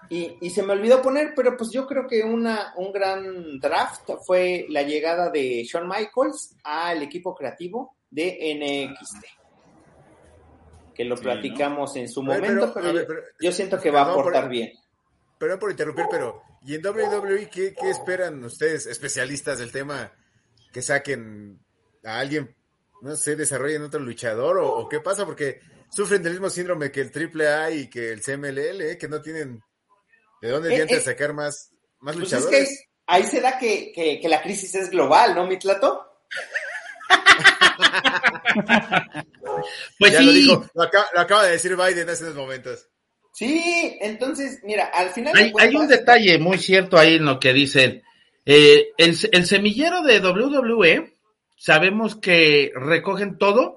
[0.10, 4.10] Y, y se me olvidó poner, pero pues yo creo que una, un gran draft
[4.26, 9.26] fue la llegada de Shawn Michaels al equipo creativo de NXT.
[10.96, 13.52] Que lo Sí, platicamos en su ver, momento, pero, pero, a ver, yo, pero- yo
[13.52, 14.72] siento que va a por- aportar bien.
[15.38, 20.12] Perdón por interrumpir, pero ¿y en WWE qué, qué esperan ustedes, especialistas del tema,
[20.74, 21.60] que saquen
[22.04, 22.56] a alguien,
[23.02, 25.26] no sé, desarrollen otro luchador o, o qué pasa?
[25.28, 25.60] Porque
[25.90, 28.98] sufren del mismo síndrome que el AAA y que el CMLL, ¿eh?
[28.98, 29.62] que no tienen
[30.42, 32.84] de dónde Eh, eh, sacar más, más Pues es que luchadores.
[33.08, 36.04] ahí se da que, que- que la crisis es global, ¿no, Mitlato?
[40.00, 40.26] Pues ya sí.
[40.26, 42.88] lo dijo, lo acaba, lo acaba de decir Biden hace unos momentos.
[43.34, 45.36] Sí, entonces, mira, al final.
[45.36, 48.04] Hay, hay un detalle muy cierto ahí en lo que dicen.
[48.46, 51.14] Eh, el, el semillero de WWE,
[51.58, 53.77] sabemos que recogen todo,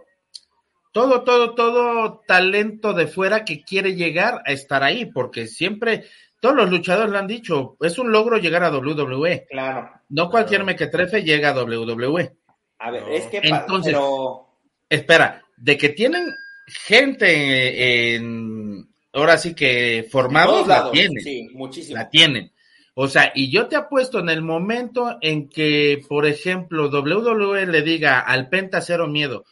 [0.92, 6.04] todo, todo, todo talento de fuera que quiere llegar a estar ahí, porque siempre,
[6.40, 9.46] todos los luchadores lo han dicho, es un logro llegar a WWE.
[9.50, 9.90] Claro.
[10.08, 10.66] No cualquier Claro.
[10.66, 12.32] mequetrefe llega a WWE.
[12.78, 13.08] A ver, No.
[13.10, 13.40] es que.
[13.42, 14.46] Entonces- pero.
[14.88, 16.26] Espera, de que tienen
[16.66, 21.22] gente en, ahora sí que formados, la lados, tienen.
[21.22, 21.96] Sí, muchísimo.
[21.98, 22.52] la tienen.
[22.94, 27.82] O sea, y yo te apuesto en el momento en que, por ejemplo, WWE le
[27.82, 29.44] diga al Penta Cero Miedo,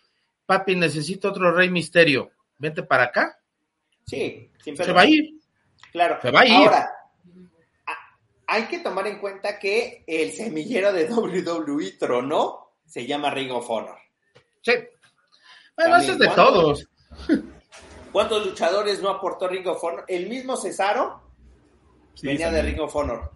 [0.49, 3.39] papi, necesito otro Rey Misterio, vente para acá.
[4.07, 5.39] Sí, se va a ir.
[5.93, 6.19] Claro.
[6.23, 6.55] Se va a ir.
[6.55, 6.91] Ahora,
[8.47, 13.69] hay que tomar en cuenta que el semillero de WWE tronó se llama Ring of
[13.69, 13.99] Honor.
[14.63, 14.73] Sí.
[15.77, 16.89] Bueno, eso es de todos.
[18.13, 20.07] ¿Cuántos luchadores no aportó Ring of Honor?
[20.09, 21.21] El mismo Cesaro
[22.23, 23.33] venía de Ring of Honor.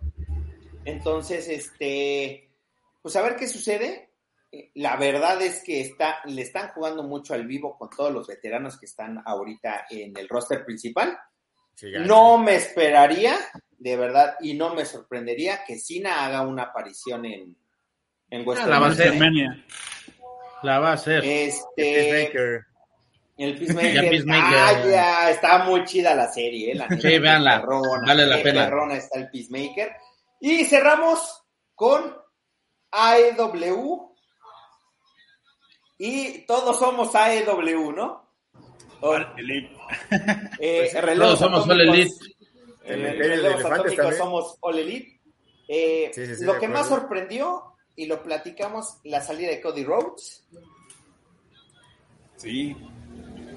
[0.86, 2.50] Entonces, este,
[3.02, 4.11] pues a ver qué sucede.
[4.74, 8.78] La verdad es que está, le están jugando mucho al vivo con todos los veteranos
[8.78, 11.18] que están ahorita en el roster principal.
[12.00, 13.34] no me esperaría,
[13.78, 17.56] de verdad, y no me sorprendería que Cena haga una aparición en,
[18.28, 19.14] en Western La va a hacer.
[20.62, 21.24] La va a hacer.
[21.24, 22.30] Este,
[23.38, 24.24] el Peacemaker.
[24.30, 27.64] Ah, ya, está muy chida la serie, eh, la Sí, véanla.
[28.06, 28.70] vale la pena.
[28.94, 29.92] está el Peacemaker.
[30.40, 31.42] Y cerramos
[31.74, 32.16] con
[32.90, 34.11] AEW.
[35.98, 38.22] Y todos somos AEW, ¿no?
[40.58, 42.14] Eh, todos somos All Elite.
[42.84, 45.20] El, somos All Elite.
[45.68, 50.46] Eh, lo que más sorprendió, y lo platicamos, la salida de Cody Rhodes.
[52.36, 52.76] Sí.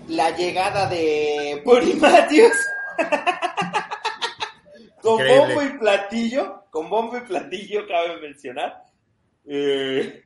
[0.08, 2.58] La llegada de Buddy Matthews.
[5.02, 8.84] con bombo y platillo, con bombo y platillo, cabe mencionar.
[9.46, 10.24] Eh,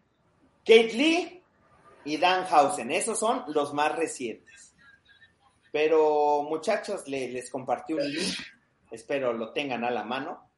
[0.65, 1.38] Kate Lee
[2.05, 4.73] y Dan Housen, esos son los más recientes.
[5.71, 8.35] Pero muchachos, les compartí un link,
[8.89, 10.49] espero lo tengan a la mano,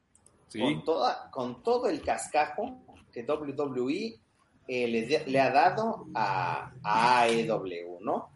[0.52, 2.82] con, toda, con todo el cascajo
[3.12, 4.20] que WWE
[4.68, 8.32] eh, le, ha dado a, a AEW, ¿no?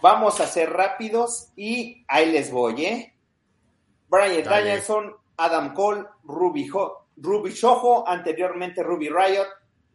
[0.00, 3.14] Vamos a ser rápidos y ahí les voy, ¿eh?
[4.08, 6.70] Brian Danielson, Adam Cole, Ruby,
[7.16, 9.46] Ruby Shojo, anteriormente Ruby Riot,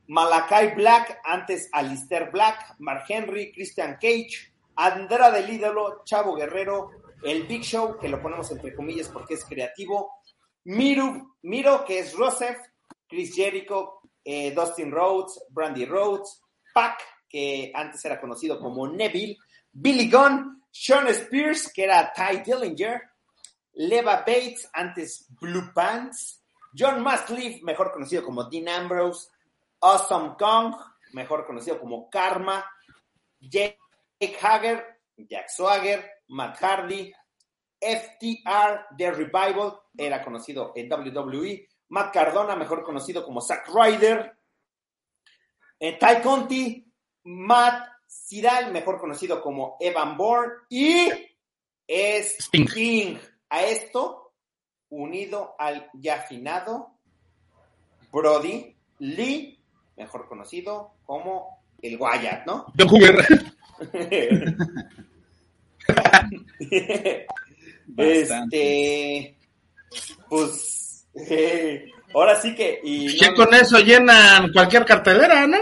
[0.08, 6.92] Malakai Black, antes Alistair Black, Mark Henry, Christian Cage, Andra del ídolo, Chavo Guerrero,
[7.24, 10.12] el Big Show, que lo ponemos entre comillas porque es creativo,
[10.66, 12.58] Miru, Miro, que es Rosef,
[13.08, 16.42] Chris Jericho, eh, Dustin Rhodes, Brandy Rhodes,
[16.74, 19.38] Pac, que antes era conocido como Neville,
[19.72, 23.02] Billy Gunn, Sean Spears, que era Ty Dillinger,
[23.74, 26.44] Leva Bates, antes Blue Pants,
[26.78, 29.30] John Muscliffe, mejor conocido como Dean Ambrose,
[29.86, 30.74] Awesome Kong,
[31.12, 32.64] mejor conocido como Karma,
[33.38, 33.78] Jake
[34.42, 37.12] Hager, Jack Swagger, Matt Hardy,
[37.82, 44.40] FTR, The Revival, era conocido en WWE, Matt Cardona, mejor conocido como Zack Ryder,
[45.82, 46.90] eh, Ty Conti,
[47.26, 51.12] Matt Siral, mejor conocido como Evan Bourne, y
[51.90, 53.20] Sting.
[53.50, 54.34] A esto,
[54.88, 57.00] unido al ya afinado
[58.14, 59.63] Brody Lee,
[59.98, 62.66] mejor conocido como el Wyatt, ¿no?
[62.78, 63.26] John Hoover.
[67.98, 69.38] este,
[70.30, 72.80] pues, eh, ahora sí que.
[72.84, 75.58] Y con eso llenan cualquier cartelera, ¿no?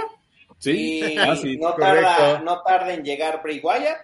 [0.57, 1.01] Sí,
[1.59, 3.97] no, tarda, no tarda en llegar Bray Wyatt.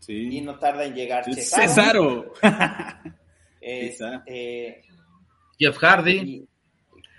[0.00, 0.38] Sí.
[0.38, 2.32] Y no tarda en llegar Cesaro.
[3.64, 4.82] Este,
[5.56, 6.44] Jeff Hardy.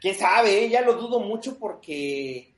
[0.03, 0.69] ¿Quién sabe?
[0.69, 2.53] Ya lo dudo mucho porque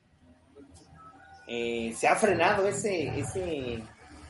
[1.46, 3.84] eh, se ha frenado ese, ese...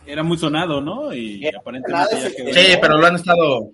[0.04, 1.14] Era muy sonado, ¿no?
[1.14, 2.52] Y aparentemente ya quedó...
[2.52, 3.70] Sí, pero lo han estado...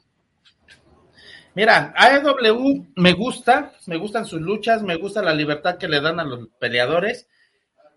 [1.56, 6.20] Mira, AEW me gusta, me gustan sus luchas, me gusta la libertad que le dan
[6.20, 7.26] a los peleadores,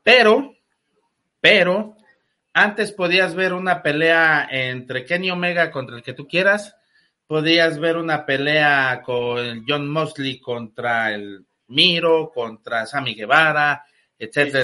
[0.01, 0.55] pero,
[1.41, 1.95] pero,
[2.53, 6.75] antes podías ver una pelea entre Kenny Omega contra el que tú quieras,
[7.27, 13.83] podías ver una pelea con John Mosley contra el Miro, contra Sammy Guevara,
[14.17, 14.63] etcétera,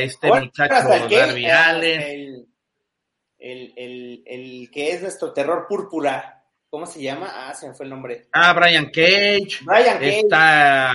[0.00, 2.46] este muchacho Darby Allen.
[3.38, 6.44] El, el, el, que es nuestro terror púrpura.
[6.70, 7.28] ¿Cómo se llama?
[7.34, 8.28] Ah, se me fue el nombre.
[8.32, 9.58] Ah, Brian Cage.
[9.62, 10.20] Brian Cage.
[10.20, 10.92] Está,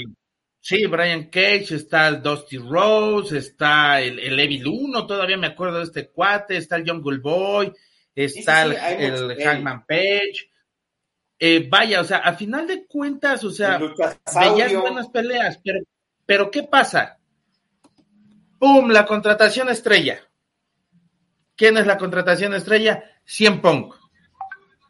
[0.59, 5.79] sí, Brian Cage, está el Dusty Rose, está el, el Evil Uno, todavía me acuerdo
[5.79, 7.73] de este cuate, está el Jungle Boy,
[8.15, 10.49] está el, el Hangman Page.
[11.39, 13.79] Eh, vaya, o sea, a final de cuentas, o sea,
[14.39, 15.79] veías buenas peleas, pero,
[16.25, 17.19] pero ¿qué pasa?
[18.57, 18.89] ¡Pum!
[18.89, 20.19] La contratación estrella.
[21.55, 23.03] ¿Quién es la contratación estrella?
[23.23, 23.93] Cien Punk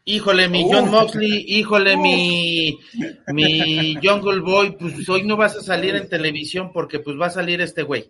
[0.07, 2.79] híjole, mi John Moxley, híjole, mi,
[3.27, 7.31] mi Jungle Boy, pues hoy no vas a salir en televisión porque pues va a
[7.31, 8.09] salir este güey.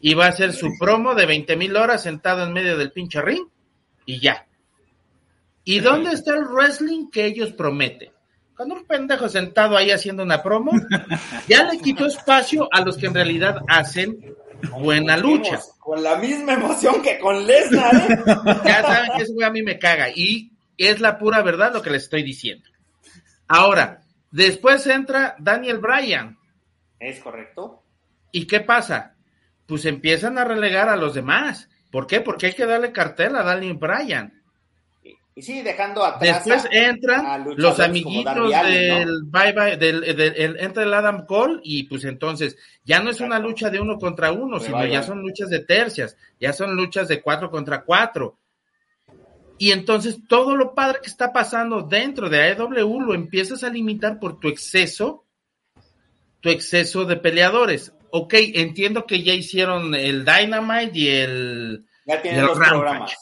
[0.00, 3.22] Y va a hacer su promo de 20 mil horas sentado en medio del pinche
[3.22, 3.46] ring
[4.04, 4.46] y ya.
[5.64, 8.14] ¿Y dónde está el wrestling que ellos prometen?
[8.54, 10.72] con un pendejo sentado ahí haciendo una promo,
[11.48, 14.34] ya le quitó espacio a los que en realidad hacen
[14.78, 15.60] buena lucha.
[15.78, 18.18] Con la misma emoción que con Lesnar, ¿eh?
[18.64, 21.82] Ya saben que ese güey a mí me caga y es la pura verdad lo
[21.82, 22.68] que les estoy diciendo.
[23.48, 26.38] Ahora, después entra Daniel Bryan.
[26.98, 27.82] Es correcto.
[28.32, 29.14] ¿Y qué pasa?
[29.66, 31.68] Pues empiezan a relegar a los demás.
[31.90, 32.20] ¿Por qué?
[32.20, 34.43] Porque hay que darle cartel a Daniel Bryan.
[35.36, 36.44] Y sí, dejando atrás.
[36.44, 41.82] Después entran los amiguitos del bye bye, del, del- el- entra el Adam Cole y
[41.84, 45.08] pues entonces ya no es una lucha de uno contra uno, sino bye ya bye.
[45.08, 48.38] son luchas de tercias, ya son luchas de cuatro contra cuatro.
[49.58, 54.20] Y entonces todo lo padre que está pasando dentro de AEW lo empiezas a limitar
[54.20, 55.24] por tu exceso,
[56.40, 57.92] tu exceso de peleadores.
[58.10, 63.16] Ok, entiendo que ya hicieron el Dynamite y el Ya tienen los programas.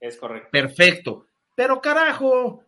[0.00, 0.48] Es correcto.
[0.50, 1.26] Perfecto.
[1.54, 2.64] Pero carajo,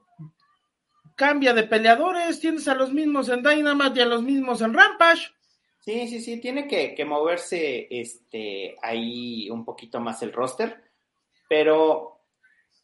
[1.14, 5.32] cambia de peleadores, tienes a los mismos en Dynamite y a los mismos en Rampage.
[5.80, 10.82] Sí, sí, sí, tiene que, que moverse este ahí un poquito más el roster,
[11.48, 12.14] pero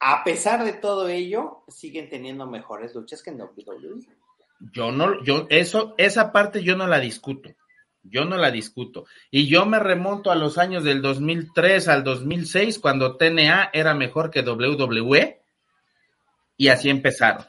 [0.01, 4.07] a pesar de todo ello, siguen teniendo mejores luchas que en WWE.
[4.73, 7.51] Yo no, yo, eso, esa parte yo no la discuto.
[8.03, 9.05] Yo no la discuto.
[9.31, 14.31] Y yo me remonto a los años del 2003 al 2006, cuando TNA era mejor
[14.31, 15.40] que WWE.
[16.61, 17.43] Y así empezaron.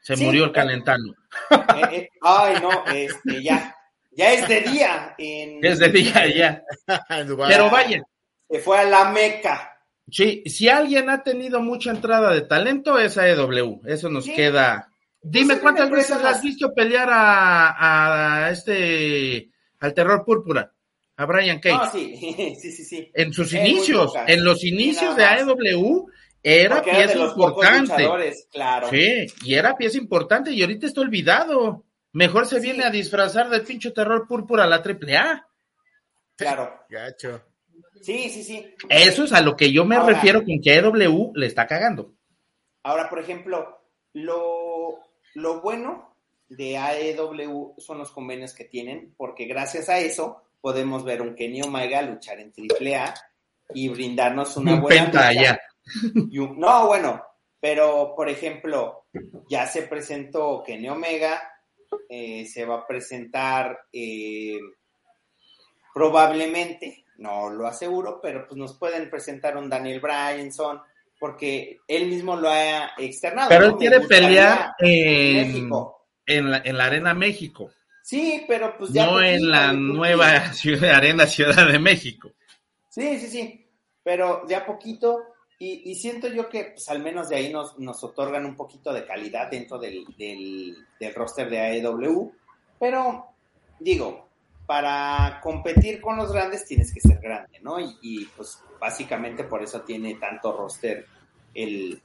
[0.00, 1.12] Se Sí, murió el calentano.
[1.50, 3.76] Eh, eh, ay, no, este, ya,
[4.12, 5.14] ya es de día.
[5.18, 6.62] En, Desde día ya.
[7.48, 8.00] Pero vaya,
[8.48, 9.76] Se fue a la Meca.
[10.10, 14.32] Sí, si alguien ha tenido mucha entrada de talento es AEW, eso nos Sí.
[14.34, 14.88] queda.
[15.20, 19.50] Dime cuántas veces has visto pelear a, a este
[19.80, 20.72] al terror púrpura,
[21.18, 21.74] a Brian Cage.
[21.76, 22.16] No, sí,
[22.62, 23.10] sí, sí, sí.
[23.12, 25.42] En sus inicios, en los inicios de más.
[25.42, 26.06] AEW
[26.48, 27.92] era Porque era de pieza los pocos importante.
[28.02, 28.88] luchadores, claro.
[28.88, 31.84] Sí, y era pieza importante y ahorita está olvidado.
[32.12, 32.62] Mejor se Sí.
[32.62, 35.46] viene a disfrazar de pinche terror púrpura a la AAA.
[36.36, 36.82] Claro.
[36.88, 37.42] Gacho.
[38.00, 38.74] Sí, sí, sí.
[38.88, 42.12] Eso es a lo que yo me Ahora- refiero con que AEW le está cagando.
[42.84, 43.80] Ahora, por ejemplo,
[44.12, 45.00] lo,
[45.34, 46.14] lo bueno
[46.48, 51.62] de AEW son los convenios que tienen, porque gracias a eso podemos ver un Kenny
[51.62, 53.14] Omega luchar en AAA
[53.74, 55.28] y brindarnos una Un buena penta lucha.
[55.40, 55.60] allá.
[56.30, 57.22] Y un- no, bueno,
[57.60, 59.06] pero por ejemplo,
[59.48, 61.40] ya se presentó Kenny Omega,
[62.08, 64.58] eh, se va a presentar eh,
[65.94, 70.80] probablemente, no lo aseguro, pero pues nos pueden presentar un Daniel Bryanson,
[71.18, 73.48] porque él mismo lo ha externado.
[73.48, 73.72] Pero ¿no?
[73.72, 76.06] él quiere pelear en en, México.
[76.26, 77.70] en, la, en la Arena México,
[78.02, 79.06] Sí, pero pues ya.
[79.06, 82.30] no en la nueva ciudad, Arena Ciudad de México.
[82.88, 83.70] Sí, sí, sí,
[84.02, 85.22] pero de a poquito,
[85.58, 88.92] y, y siento yo que pues, al menos de ahí nos, nos otorgan un poquito
[88.92, 92.32] de calidad dentro del, del, del roster de AEW,
[92.78, 93.26] pero
[93.80, 94.26] digo,
[94.66, 97.78] para competir con los grandes tienes que ser grande, ¿no?
[97.80, 101.06] Y, y, pues básicamente por eso tiene tanto roster
[101.54, 102.02] el,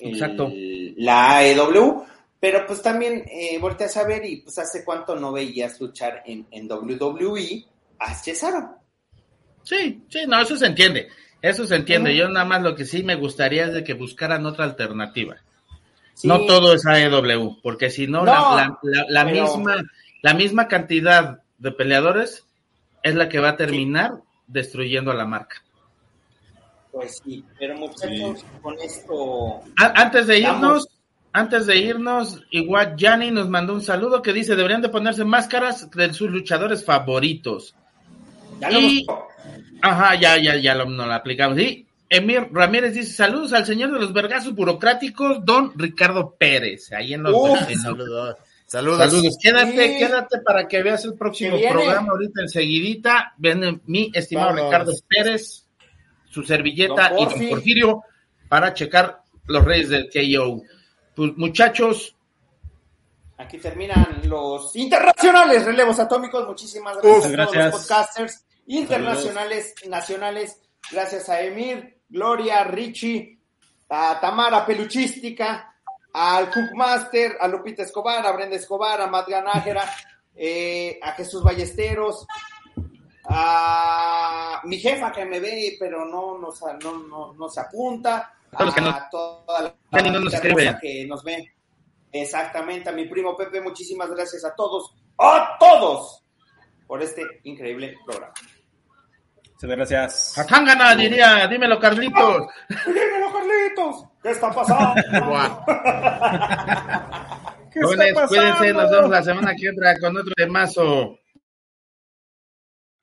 [0.00, 0.48] el- Exacto.
[0.96, 2.04] la AEW.
[2.40, 6.46] Pero pues también eh, volteas a ver y pues hace cuánto no veías luchar en,
[6.52, 7.64] en WWE
[7.98, 8.77] a Cesaro.
[9.62, 11.08] Sí, sí, no, eso se entiende.
[11.42, 12.16] Eso se entiende.
[12.16, 15.36] Yo nada más lo que sí me gustaría es de que buscaran otra alternativa.
[16.14, 16.26] Sí.
[16.26, 19.76] No todo es AEW, porque si no, No, la, la- la- la pero- misma,
[20.22, 22.44] la misma cantidad de peleadores
[23.04, 24.14] es la que va a terminar
[24.48, 25.62] destruyendo a la marca.
[26.90, 29.60] Pues sí, pero muchachos, con esto.
[29.78, 30.88] A- Antes de irnos,
[31.32, 35.88] antes de irnos, igual Yanni nos mandó un saludo que dice deberían de ponerse máscaras
[35.90, 37.76] de sus luchadores favoritos.
[38.58, 39.18] Ya lo Y- hemos-
[39.82, 41.58] Ajá, ya, ya, ya lo, nos lo aplicamos.
[41.58, 46.92] Y Emir Ramírez dice saludos al señor de los vergazos burocráticos, don Ricardo Pérez.
[46.92, 48.36] Ahí en los, Uf, en los- Saludos.
[48.66, 48.98] Saludos.
[48.98, 49.38] saludos.
[49.42, 49.98] Quédate, Sí.
[49.98, 53.32] quédate para que veas el próximo programa ahorita enseguidita.
[53.38, 54.64] Viene mi estimado Vamos.
[54.64, 55.64] Ricardo Pérez,
[56.28, 58.02] su servilleta Don y don Porfirio
[58.48, 60.62] para checar los reyes del KO.
[61.14, 62.14] Pues muchachos,
[63.40, 66.44] Aquí terminan los internacionales relevos atómicos.
[66.48, 67.72] Muchísimas gracias Uf, a todos gracias.
[67.72, 70.60] los podcasters internacionales, nacionales.
[70.90, 73.38] Gracias a Emir, Gloria, Richie,
[73.88, 75.74] a Tamara Peluchística,
[76.12, 79.84] al Cookmaster, a Lupita Escobar, a Brenda Escobar, a Matt Ganájera,
[80.34, 82.26] eh, a Jesús Ballesteros,
[83.24, 88.74] a mi jefa que me ve, pero no, nos, no, no, no se apunta, los
[88.74, 89.62] que a no- toda
[89.92, 91.54] la ni no nos que nos ve.
[92.10, 96.24] Exactamente, a mi primo Pepe, muchísimas gracias a todos, a todos,
[96.86, 98.32] por este increíble programa.
[99.60, 100.38] Muchas gracias.
[100.38, 102.46] a Tangana diría, dímelo Carlitos.
[102.86, 104.94] Dímelo, Carlitos, ¿qué está pasando?
[107.72, 108.82] ¿Qué ¿Qué Jóvenes, está cuídense, pasando?
[108.82, 111.18] nos vemos la semana que entra con otro temazo.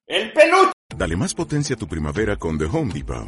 [0.08, 0.72] ¡El peluche!
[0.96, 3.28] Dale más potencia a tu primavera con The Home Depot.